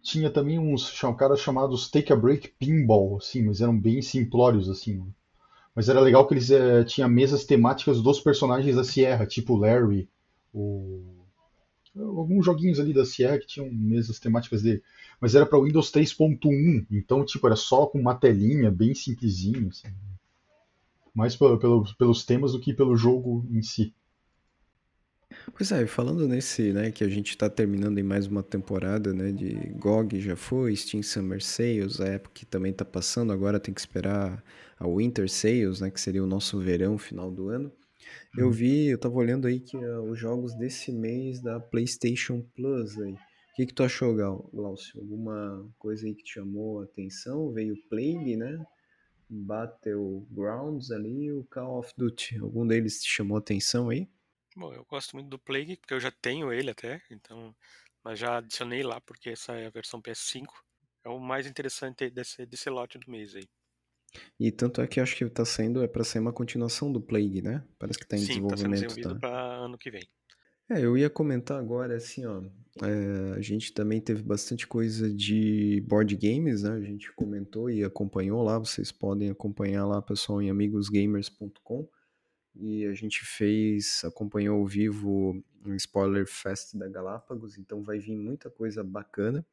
[0.03, 5.07] Tinha também uns caras chamados Take a Break Pinball, assim, mas eram bem simplórios, assim.
[5.75, 10.09] Mas era legal que eles é, tinham mesas temáticas dos personagens da Sierra, tipo Larry,
[10.55, 11.24] o...
[11.97, 14.83] alguns joguinhos ali da Sierra que tinham mesas temáticas dele.
[15.21, 19.89] Mas era para Windows 3.1, então tipo era só com uma telinha, bem simplesinho, assim.
[21.15, 23.95] mais pelo, pelo, pelos temas do que pelo jogo em si.
[25.57, 29.33] Pois é, falando nesse, né, que a gente está terminando em mais uma temporada, né,
[29.33, 33.75] de GOG já foi, Steam Summer Sales, a época que também está passando, agora tem
[33.75, 34.43] que esperar
[34.79, 37.73] a Winter Sales, né, que seria o nosso verão final do ano.
[38.37, 38.53] Eu uhum.
[38.53, 43.13] vi, eu tava olhando aí que uh, os jogos desse mês da PlayStation Plus aí.
[43.13, 44.15] O que que tu achou,
[44.53, 45.01] Glaucio?
[45.01, 47.53] Alguma coisa aí que te chamou a atenção?
[47.53, 48.65] Veio Plague, né?
[49.29, 52.39] Battlegrounds ali, o Call of Duty.
[52.39, 54.09] Algum deles te chamou a atenção aí?
[54.57, 57.55] Bom, eu gosto muito do Plague, porque eu já tenho ele até, então,
[58.03, 60.47] mas já adicionei lá porque essa é a versão PS5.
[61.05, 63.49] É o mais interessante desse, desse lote do mês aí.
[64.39, 67.43] E tanto é que acho que tá saindo, é para ser uma continuação do Plague,
[67.43, 67.65] né?
[67.79, 68.61] Parece que tá em Sim, desenvolvimento.
[68.61, 69.29] Sim, tá sendo desenvolvido tá?
[69.29, 70.09] para ano que vem.
[70.71, 72.43] É, eu ia comentar agora, assim, ó,
[72.83, 76.71] é, a gente também teve bastante coisa de board games, né?
[76.73, 81.87] A gente comentou e acompanhou lá, vocês podem acompanhar lá, pessoal, em amigosgamers.com.
[82.57, 88.17] E a gente fez, acompanhou ao vivo um Spoiler Fest da Galápagos, então vai vir
[88.17, 89.45] muita coisa bacana,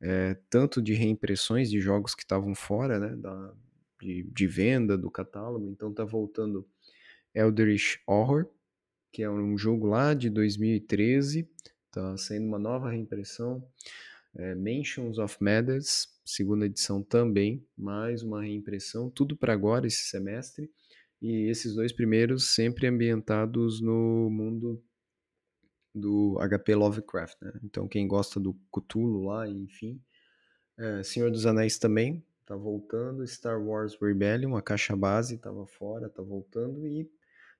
[0.00, 3.54] é, tanto de reimpressões de jogos que estavam fora, né, da,
[4.00, 6.68] de, de venda do catálogo, então tá voltando
[7.34, 8.48] Eldritch Horror,
[9.12, 11.48] que é um jogo lá de 2013,
[11.90, 13.66] tá saindo uma nova reimpressão,
[14.34, 20.70] é, Mansions of Madness, segunda edição também, mais uma reimpressão, tudo para agora esse semestre,
[21.20, 24.82] e esses dois primeiros sempre ambientados no mundo
[25.94, 27.52] do HP Lovecraft, né?
[27.64, 29.98] Então quem gosta do Cthulhu lá, enfim,
[30.78, 36.08] é, Senhor dos Anéis também tá voltando, Star Wars Rebellion, a caixa base tava fora,
[36.08, 37.10] tá voltando e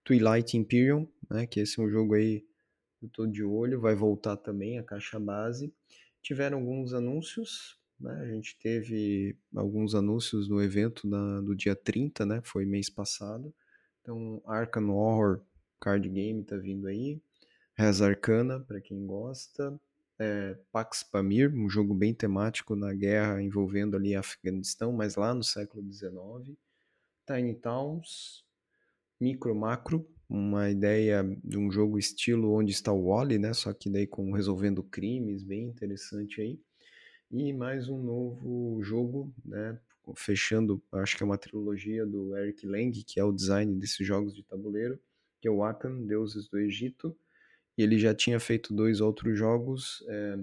[0.05, 1.47] Twilight Imperium, né?
[1.47, 2.45] Que esse é um jogo aí
[3.03, 5.74] eu tô de olho, vai voltar também a caixa base.
[6.22, 8.12] Tiveram alguns anúncios, né?
[8.22, 12.41] A gente teve alguns anúncios no evento na, do dia 30, né?
[12.45, 13.53] Foi mês passado.
[14.01, 15.43] Então, Arkham Horror
[15.80, 17.20] Card Game tá vindo aí.
[17.74, 19.78] Res Arcana, para quem gosta.
[20.19, 25.45] É, Pax Pamir, um jogo bem temático na guerra envolvendo ali Afeganistão, mas lá no
[25.45, 26.57] século XIX.
[27.27, 28.45] Tiny Towns,
[29.21, 33.53] Micro Macro, uma ideia de um jogo estilo onde está o Wally, né?
[33.53, 36.61] Só que daí com resolvendo crimes, bem interessante aí.
[37.31, 39.79] E mais um novo jogo, né?
[40.14, 44.35] Fechando, acho que é uma trilogia do Eric Lang, que é o design desses jogos
[44.35, 44.99] de tabuleiro,
[45.41, 47.17] que é o Akan, Deuses do Egito.
[47.77, 50.39] E ele já tinha feito dois outros jogos, é,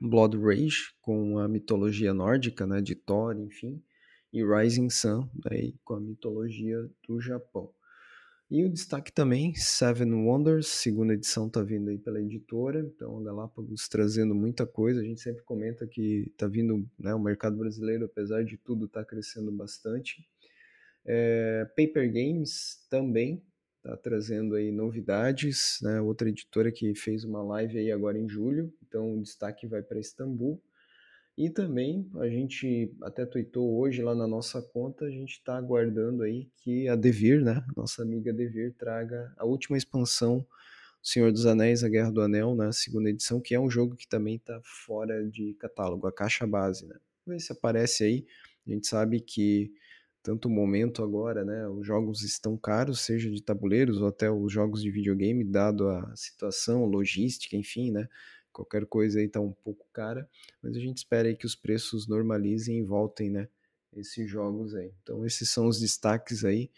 [0.00, 2.80] Blood Rage, com a mitologia nórdica, né?
[2.80, 3.82] De Thor, enfim.
[4.32, 7.72] E Rising Sun, daí com a mitologia do Japão.
[8.50, 13.22] E o destaque também, Seven Wonders, segunda edição está vindo aí pela editora, então a
[13.22, 18.04] Galápagos trazendo muita coisa, a gente sempre comenta que está vindo, né, o mercado brasileiro,
[18.04, 20.28] apesar de tudo, está crescendo bastante.
[21.06, 23.42] É, Paper Games também
[23.82, 28.72] está trazendo aí novidades, né, outra editora que fez uma live aí agora em julho,
[28.86, 30.62] então o destaque vai para Istambul.
[31.36, 36.22] E também a gente até tweetou hoje lá na nossa conta, a gente está aguardando
[36.22, 40.46] aí que a Devir, né, nossa amiga Devir, traga a última expansão
[41.02, 43.96] Senhor dos Anéis, A Guerra do Anel, na né, segunda edição, que é um jogo
[43.96, 46.94] que também está fora de catálogo, a caixa base, né.
[47.26, 48.26] Vamos ver se aparece aí.
[48.64, 49.72] A gente sabe que
[50.22, 54.82] tanto momento agora, né, os jogos estão caros, seja de tabuleiros ou até os jogos
[54.82, 58.08] de videogame, dado a situação, logística, enfim, né,
[58.52, 60.28] qualquer coisa aí tá um pouco cara,
[60.62, 63.48] mas a gente espera aí que os preços normalizem e voltem, né,
[63.96, 64.92] esses jogos aí.
[65.02, 66.70] Então esses são os destaques aí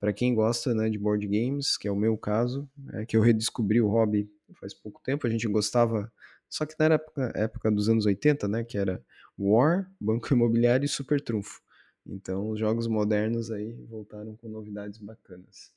[0.00, 3.20] para quem gosta né, de board games, que é o meu caso, é que eu
[3.20, 5.26] redescobri o hobby faz pouco tempo.
[5.26, 6.12] A gente gostava,
[6.48, 9.02] só que na época, época dos anos 80, né, que era
[9.38, 11.60] War, Banco Imobiliário e Super Trunfo.
[12.08, 15.76] Então, os jogos modernos aí voltaram com novidades bacanas.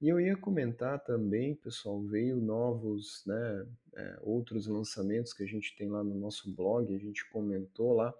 [0.00, 5.74] E eu ia comentar também, pessoal, veio novos, né, é, outros lançamentos que a gente
[5.74, 8.14] tem lá no nosso blog, a gente comentou lá.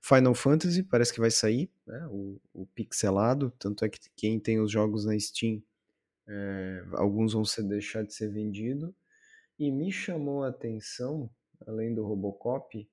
[0.00, 4.60] Final Fantasy parece que vai sair, né, o, o pixelado, tanto é que quem tem
[4.60, 5.60] os jogos na Steam,
[6.28, 8.94] é, alguns vão ser, deixar de ser vendido.
[9.58, 11.28] E me chamou a atenção,
[11.66, 12.88] além do Robocop,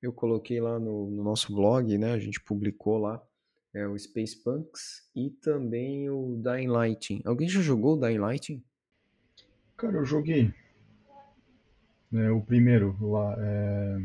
[0.00, 3.25] eu coloquei lá no, no nosso blog, né, a gente publicou lá,
[3.76, 7.20] é o Space Punks e também o Dying Light.
[7.26, 8.62] Alguém já jogou o Dying Light?
[9.76, 10.52] Cara, eu joguei.
[12.14, 13.36] É, o primeiro lá.
[13.38, 13.98] É...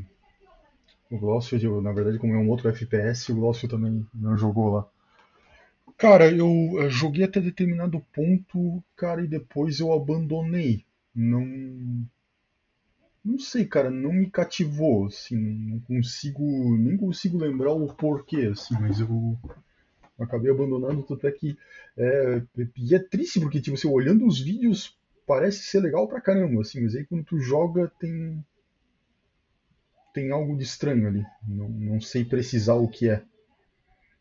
[1.10, 4.88] O Glaucio, na verdade, como é um outro FPS, o Glaucio também não jogou lá.
[5.98, 10.86] Cara, eu joguei até determinado ponto, cara, e depois eu abandonei.
[11.16, 12.06] Não.
[13.24, 18.74] Não sei, cara, não me cativou, assim, não consigo, nem consigo lembrar o porquê, assim,
[18.80, 19.38] mas eu
[20.20, 21.56] acabei abandonando, tanto é que
[21.98, 22.42] é,
[22.78, 24.98] e é triste porque, tipo, assim, olhando os vídeos
[25.28, 28.44] parece ser legal pra caramba, assim, mas aí quando tu joga tem
[30.14, 33.24] tem algo de estranho ali, não, não sei precisar o que é.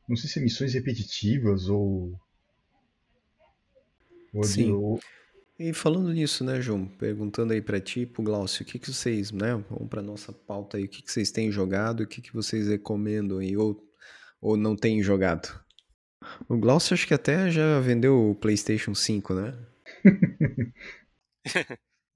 [0.09, 2.13] Não sei se é missões repetitivas ou...
[4.33, 4.73] ou Sim.
[4.73, 5.01] Ou,
[5.61, 9.31] e falando nisso, né, João, perguntando aí para ti, pro Glaucio, o que que vocês,
[9.31, 12.33] né, vamos para nossa pauta aí, o que que vocês têm jogado, o que que
[12.33, 13.87] vocês recomendam aí, ou,
[14.41, 15.63] ou não têm jogado?
[16.49, 19.55] O Glaucio acho que até já vendeu o PlayStation 5, né?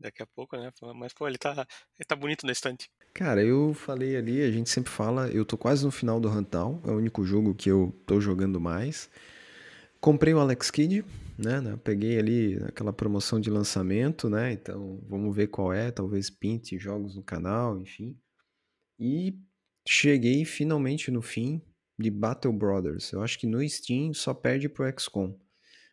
[0.01, 0.70] Daqui a pouco, né?
[0.95, 2.90] Mas, pô, ele tá, ele tá bonito na estante.
[3.12, 6.80] Cara, eu falei ali, a gente sempre fala, eu tô quase no final do Huntdown,
[6.86, 9.11] é o único jogo que eu tô jogando mais.
[10.05, 11.02] Comprei o Alex Kidd,
[11.38, 11.78] né, né?
[11.82, 14.52] Peguei ali aquela promoção de lançamento, né?
[14.52, 18.14] Então vamos ver qual é, talvez pinte jogos no canal, enfim.
[19.00, 19.34] E
[19.88, 21.62] cheguei finalmente no fim
[21.98, 23.12] de Battle Brothers.
[23.12, 25.34] Eu acho que no Steam só perde pro XCOM.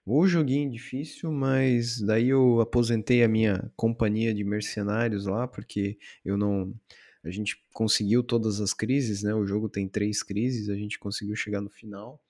[0.05, 6.35] O joguinho difícil, mas daí eu aposentei a minha companhia de mercenários lá, porque eu
[6.37, 6.75] não.
[7.23, 9.33] A gente conseguiu todas as crises, né?
[9.33, 12.21] O jogo tem três crises, a gente conseguiu chegar no final.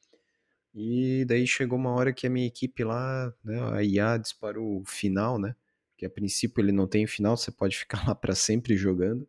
[0.74, 4.86] E daí chegou uma hora que a minha equipe lá, né, a IA disparou o
[4.86, 5.55] final, né?
[5.97, 9.28] Que a princípio ele não tem final, você pode ficar lá para sempre jogando.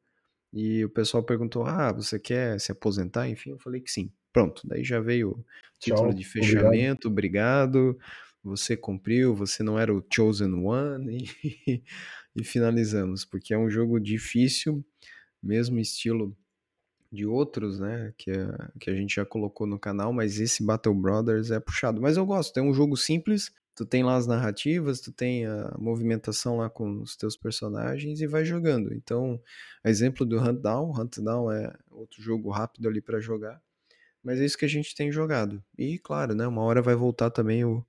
[0.52, 4.12] E o pessoal perguntou: "Ah, você quer se aposentar?" Enfim, eu falei que sim.
[4.32, 5.44] Pronto, daí já veio o
[5.80, 7.08] título Tchau, de fechamento, obrigado.
[7.08, 7.98] obrigado.
[8.44, 11.24] Você cumpriu, você não era o chosen one
[11.66, 11.82] e,
[12.36, 14.84] e finalizamos, porque é um jogo difícil,
[15.42, 16.36] mesmo estilo
[17.12, 18.48] de outros, né, que, é,
[18.80, 22.00] que a gente já colocou no canal, mas esse Battle Brothers é puxado.
[22.00, 25.76] Mas eu gosto, é um jogo simples, tu tem lá as narrativas, tu tem a
[25.78, 28.94] movimentação lá com os teus personagens e vai jogando.
[28.94, 29.38] Então,
[29.84, 33.60] exemplo do Hunt Down, Hunt Down é outro jogo rápido ali para jogar,
[34.24, 35.62] mas é isso que a gente tem jogado.
[35.76, 37.84] E claro, né, uma hora vai voltar também o,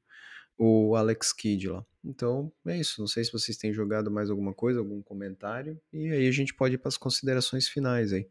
[0.58, 1.86] o Alex Kidd lá.
[2.04, 3.00] Então, é isso.
[3.00, 6.54] Não sei se vocês têm jogado mais alguma coisa, algum comentário, e aí a gente
[6.54, 8.28] pode ir para as considerações finais aí.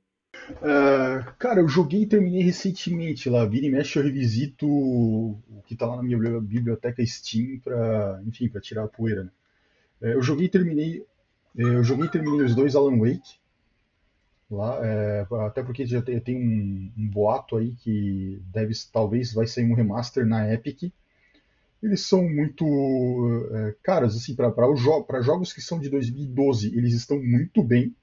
[0.51, 3.45] Uh, cara, eu joguei e terminei recentemente lá.
[3.45, 8.49] Vira e mexe eu revisito o que tá lá na minha biblioteca Steam pra, enfim,
[8.49, 9.24] pra tirar a poeira.
[9.24, 9.30] Né?
[10.01, 11.01] Uh, eu joguei e terminei.
[11.55, 13.41] Uh, eu joguei e terminei os dois Alan Wake.
[14.51, 19.47] Lá, é, até porque já tem, tem um, um, boato aí que deve, talvez vai
[19.47, 20.93] sair um remaster na Epic.
[21.83, 22.66] Eles são muito
[23.51, 27.95] é, caras, assim, para jo jogos que são de 2012, eles estão muito bem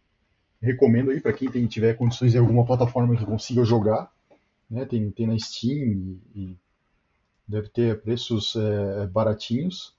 [0.62, 4.12] recomendo aí para quem tem, tiver condições de alguma plataforma que consiga jogar.
[4.70, 4.86] Né?
[4.86, 6.58] Tem, tem na Steam e, e
[7.48, 9.94] deve ter preços é, baratinhos.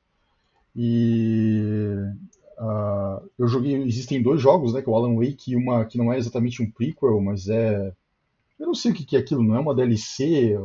[0.74, 1.94] E
[2.58, 3.74] uh, eu joguei.
[3.82, 4.82] Existem dois jogos, né?
[4.82, 7.92] Que é o Alan Wake e uma que não é exatamente um prequel, mas é.
[8.58, 10.56] Eu não sei o que, que é aquilo, não é uma DLC.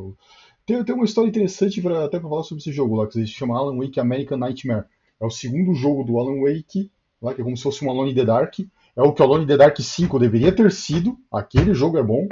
[0.66, 3.28] Tem, tem uma história interessante pra, até para falar sobre esse jogo lá, que se
[3.28, 4.86] chama Alan Wake American Nightmare.
[5.20, 6.91] É o segundo jogo do Alan Wake,
[7.22, 8.60] lá, que é como se fosse um Alone in the Dark,
[8.96, 11.18] é o que o Alone in the Dark 5 deveria ter sido.
[11.30, 12.28] Aquele jogo é bom.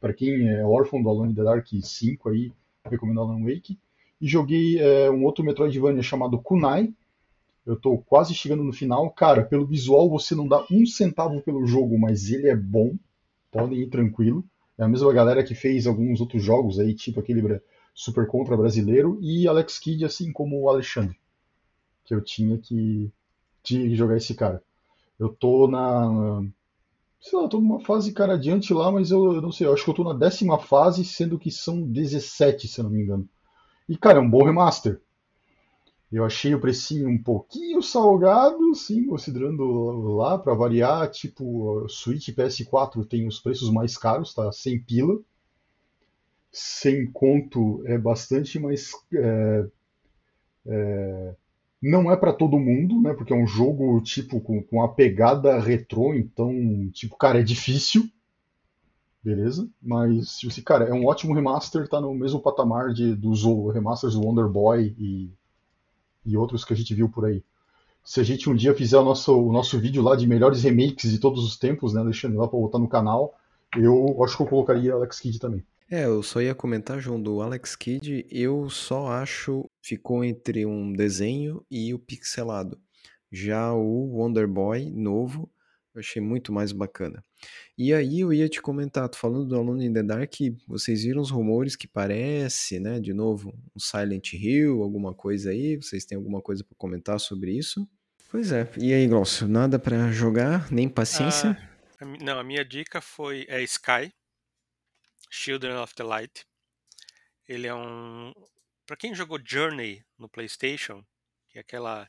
[0.00, 2.52] Para quem é órfão do Alone in the Dark 5 aí,
[2.84, 3.76] recomendo Alan Wake.
[4.20, 6.94] E joguei é, um outro Metroidvania chamado Kunai.
[7.66, 9.10] Eu estou quase chegando no final.
[9.10, 12.94] Cara, pelo visual você não dá um centavo pelo jogo, mas ele é bom.
[13.50, 14.44] Podem ir tranquilo.
[14.78, 17.60] É a mesma galera que fez alguns outros jogos aí, tipo aquele
[17.92, 19.18] Super Contra brasileiro.
[19.20, 21.18] E Alex Kidd, assim como o Alexandre.
[22.04, 23.10] Que eu tinha que,
[23.60, 24.62] tinha que jogar esse cara.
[25.18, 26.42] Eu tô na.
[27.20, 29.84] Sei lá, tô numa fase cara adiante lá, mas eu, eu não sei, eu acho
[29.84, 33.28] que eu tô na décima fase, sendo que são 17, se eu não me engano.
[33.88, 35.00] E, cara, é um bom remaster.
[36.10, 39.64] Eu achei o precinho um pouquinho salgado, sim, considerando
[40.16, 44.50] lá para variar, tipo, Switch e PS4 tem os preços mais caros, tá?
[44.52, 45.18] Sem pila.
[46.52, 49.66] Sem conto é bastante, mas é,
[50.66, 51.34] é,
[51.90, 53.14] não é para todo mundo, né?
[53.14, 56.52] Porque é um jogo tipo com, com a pegada retrô, então,
[56.92, 58.08] tipo, cara, é difícil
[59.26, 59.68] beleza?
[59.82, 63.42] Mas, tipo assim, cara, é um ótimo remaster, tá no mesmo patamar de, dos
[63.74, 65.32] remasters do Wonder Boy e,
[66.24, 67.42] e outros que a gente viu por aí.
[68.04, 71.10] Se a gente um dia fizer o nosso, o nosso vídeo lá de melhores remakes
[71.10, 73.34] de todos os tempos, né, Alexandre, lá pra botar no canal,
[73.76, 75.64] eu acho que eu colocaria Alex Kidd também.
[75.88, 80.92] É, eu só ia comentar, João, do Alex Kidd, eu só acho ficou entre um
[80.92, 82.80] desenho e o pixelado.
[83.30, 85.48] Já o Wonder Boy novo,
[85.94, 87.24] eu achei muito mais bacana.
[87.78, 90.34] E aí eu ia te comentar, tô falando do Alone in the Dark,
[90.66, 95.76] vocês viram os rumores que parece, né, de novo, um Silent Hill, alguma coisa aí?
[95.76, 97.88] Vocês têm alguma coisa para comentar sobre isso?
[98.28, 98.68] Pois é.
[98.76, 101.56] E aí, Glaucio, nada para jogar, nem paciência?
[102.00, 104.12] Ah, não, a minha dica foi é Sky,
[105.36, 106.46] Children of the Light.
[107.46, 108.32] Ele é um
[108.86, 111.04] para quem jogou Journey no PlayStation,
[111.50, 112.08] que é aquela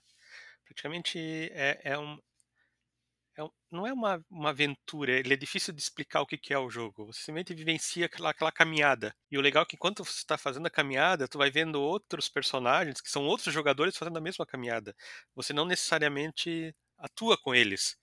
[0.66, 1.20] praticamente
[1.52, 2.18] é, é um
[3.38, 6.58] é, não é uma, uma aventura, ele é difícil de explicar o que, que é
[6.58, 7.06] o jogo.
[7.06, 9.16] Você simplesmente vivencia aquela, aquela caminhada.
[9.30, 12.30] E o legal é que enquanto você está fazendo a caminhada, tu vai vendo outros
[12.30, 14.96] personagens, que são outros jogadores fazendo a mesma caminhada.
[15.36, 17.96] Você não necessariamente atua com eles,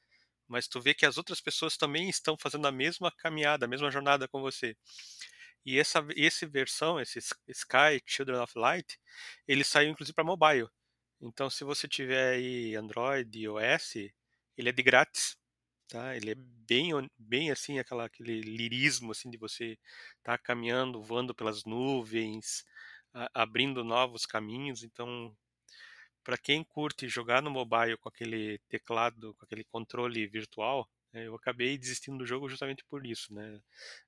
[0.49, 3.91] mas tu vê que as outras pessoas também estão fazendo a mesma caminhada, a mesma
[3.91, 4.77] jornada com você.
[5.65, 7.19] E essa esse versão, esse
[7.49, 8.99] Sky Children of Light,
[9.49, 10.69] ele saiu inclusive para mobile.
[11.21, 13.95] Então, se você tiver aí Android e iOS,
[14.57, 15.37] ele é de grátis,
[15.89, 16.17] tá?
[16.17, 19.79] Ele é bem, bem assim, aquela, aquele lirismo assim de você
[20.19, 22.65] estar tá caminhando, voando pelas nuvens,
[23.15, 24.83] a, abrindo novos caminhos.
[24.83, 25.35] Então,
[26.25, 31.35] para quem curte jogar no mobile com aquele teclado, com aquele controle virtual, né, eu
[31.35, 33.61] acabei desistindo do jogo justamente por isso, né?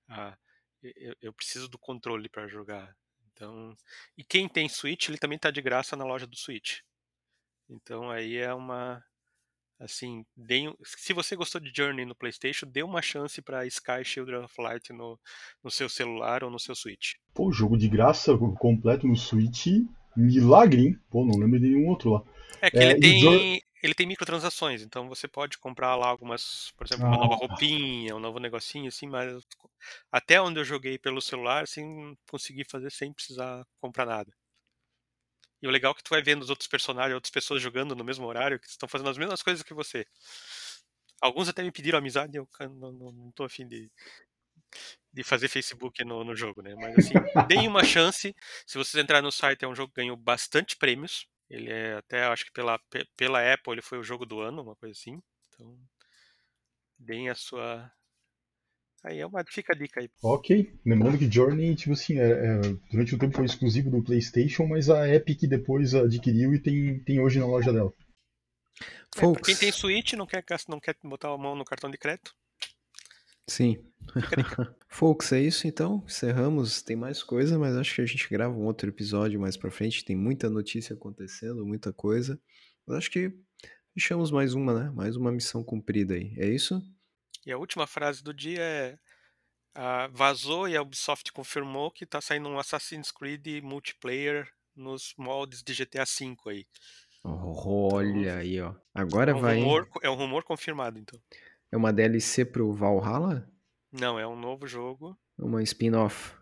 [0.08, 0.36] Ah,
[0.82, 2.96] eu, eu preciso do controle para jogar.
[3.32, 3.76] Então,
[4.16, 6.80] e quem tem Switch, ele também está de graça na loja do Switch.
[7.68, 9.04] Então aí é uma
[9.78, 14.44] Assim, deem, se você gostou de Journey no PlayStation, dê uma chance para Sky Children
[14.44, 15.20] of Light no,
[15.62, 17.12] no seu celular ou no seu Switch.
[17.34, 19.66] Pô, jogo de graça completo no Switch,
[20.16, 21.00] milagre, hein?
[21.10, 22.22] Pô, não lembro de nenhum outro lá.
[22.60, 26.86] É que é, ele, tem, ele tem microtransações, então você pode comprar lá algumas, por
[26.86, 27.20] exemplo, uma ah.
[27.20, 29.42] nova roupinha, um novo negocinho, assim, mas
[30.10, 34.32] até onde eu joguei pelo celular, assim, consegui fazer sem precisar comprar nada.
[35.62, 38.04] E o legal é que tu vai vendo os outros personagens, outras pessoas jogando no
[38.04, 40.06] mesmo horário, que estão fazendo as mesmas coisas que você.
[41.20, 43.90] Alguns até me pediram amizade e eu não, não, não tô afim de,
[45.12, 46.74] de fazer Facebook no, no jogo, né?
[46.74, 47.14] Mas assim,
[47.48, 48.34] deem uma chance.
[48.66, 51.26] Se vocês entrarem no site, é um jogo que ganhou bastante prêmios.
[51.48, 52.78] Ele é até, acho que pela,
[53.16, 55.22] pela Apple, ele foi o jogo do ano, uma coisa assim.
[55.48, 55.78] Então,
[56.98, 57.90] deem a sua,
[59.06, 60.10] Aí é uma, fica a dica aí.
[60.20, 60.68] Ok.
[60.84, 62.60] Lembrando que Journey, tipo assim, é, é,
[62.90, 67.20] durante um tempo foi exclusivo do PlayStation, mas a Epic depois adquiriu e tem, tem
[67.20, 67.92] hoje na loja dela.
[69.16, 72.34] É, quem tem Switch não quer, não quer botar a mão no cartão de crédito.
[73.49, 73.82] Sim.
[74.88, 76.03] Folks, é isso então.
[76.07, 76.82] Encerramos.
[76.82, 80.05] Tem mais coisa, mas acho que a gente grava um outro episódio mais pra frente.
[80.05, 82.40] Tem muita notícia acontecendo, muita coisa.
[82.86, 83.32] Mas acho que
[83.92, 84.90] fechamos mais uma, né?
[84.90, 86.34] Mais uma missão cumprida aí.
[86.38, 86.80] É isso?
[87.44, 88.99] E a última frase do dia é:
[89.74, 95.62] ah, vazou e a Ubisoft confirmou que está saindo um Assassin's Creed multiplayer nos moldes
[95.62, 96.66] de GTA V aí.
[97.22, 98.74] Olha então, aí, ó.
[98.94, 99.59] Agora é um vai.
[99.59, 101.20] Rumor, é um rumor confirmado, então.
[101.70, 103.48] É uma DLC pro Valhalla?
[103.92, 105.18] Não, é um novo jogo.
[105.38, 106.34] Uma spin-off.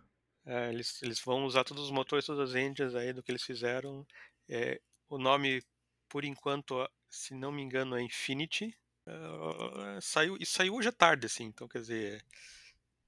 [0.45, 3.43] É, eles, eles vão usar todos os motores, todas as engines aí do que eles
[3.43, 4.05] fizeram.
[4.47, 5.63] É, o nome,
[6.07, 8.75] por enquanto, se não me engano, é Infinity.
[9.07, 12.23] Uh, saiu, isso saiu hoje à tarde, assim, então quer dizer,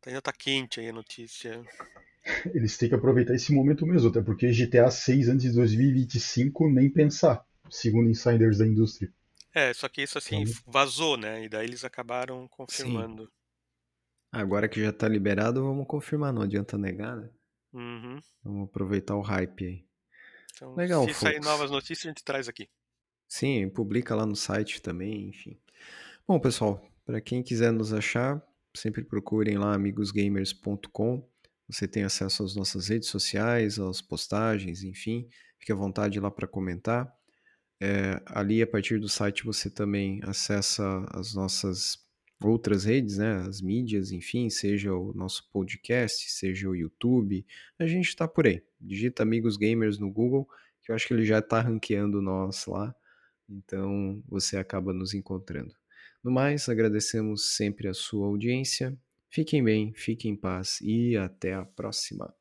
[0.05, 1.63] ainda tá quente aí a notícia.
[2.53, 6.89] Eles têm que aproveitar esse momento mesmo, até porque GTA 6 antes de 2025 nem
[6.89, 9.11] pensar, segundo insiders da indústria.
[9.58, 10.53] É, só que isso assim então...
[10.68, 11.43] vazou, né?
[11.43, 13.24] E daí eles acabaram confirmando.
[13.24, 13.32] Sim.
[14.32, 17.28] Agora que já tá liberado, vamos confirmar, não adianta negar, né?
[17.74, 18.20] Uhum.
[18.43, 19.86] Vamos aproveitar o hype aí.
[20.53, 22.70] Então, Legal, se sair novas notícias, a gente traz aqui.
[23.28, 25.60] Sim, publica lá no site também, enfim.
[26.28, 28.39] Bom, pessoal, para quem quiser nos achar,
[28.76, 31.28] sempre procurem lá amigosgamers.com.
[31.68, 35.28] Você tem acesso às nossas redes sociais, às postagens, enfim.
[35.58, 37.12] Fique à vontade lá para comentar.
[37.80, 42.05] É, ali, a partir do site, você também acessa as nossas
[42.41, 43.43] outras redes, né?
[43.47, 47.45] As mídias, enfim, seja o nosso podcast, seja o YouTube.
[47.78, 48.63] A gente está por aí.
[48.80, 50.47] Digita Amigos Gamers no Google
[50.88, 52.95] que eu acho que ele já tá ranqueando nós lá,
[53.49, 55.75] então você acaba nos encontrando.
[56.23, 58.97] No mais, agradecemos sempre a sua audiência.
[59.30, 62.34] Fiquem bem, fiquem em paz e até a próxima.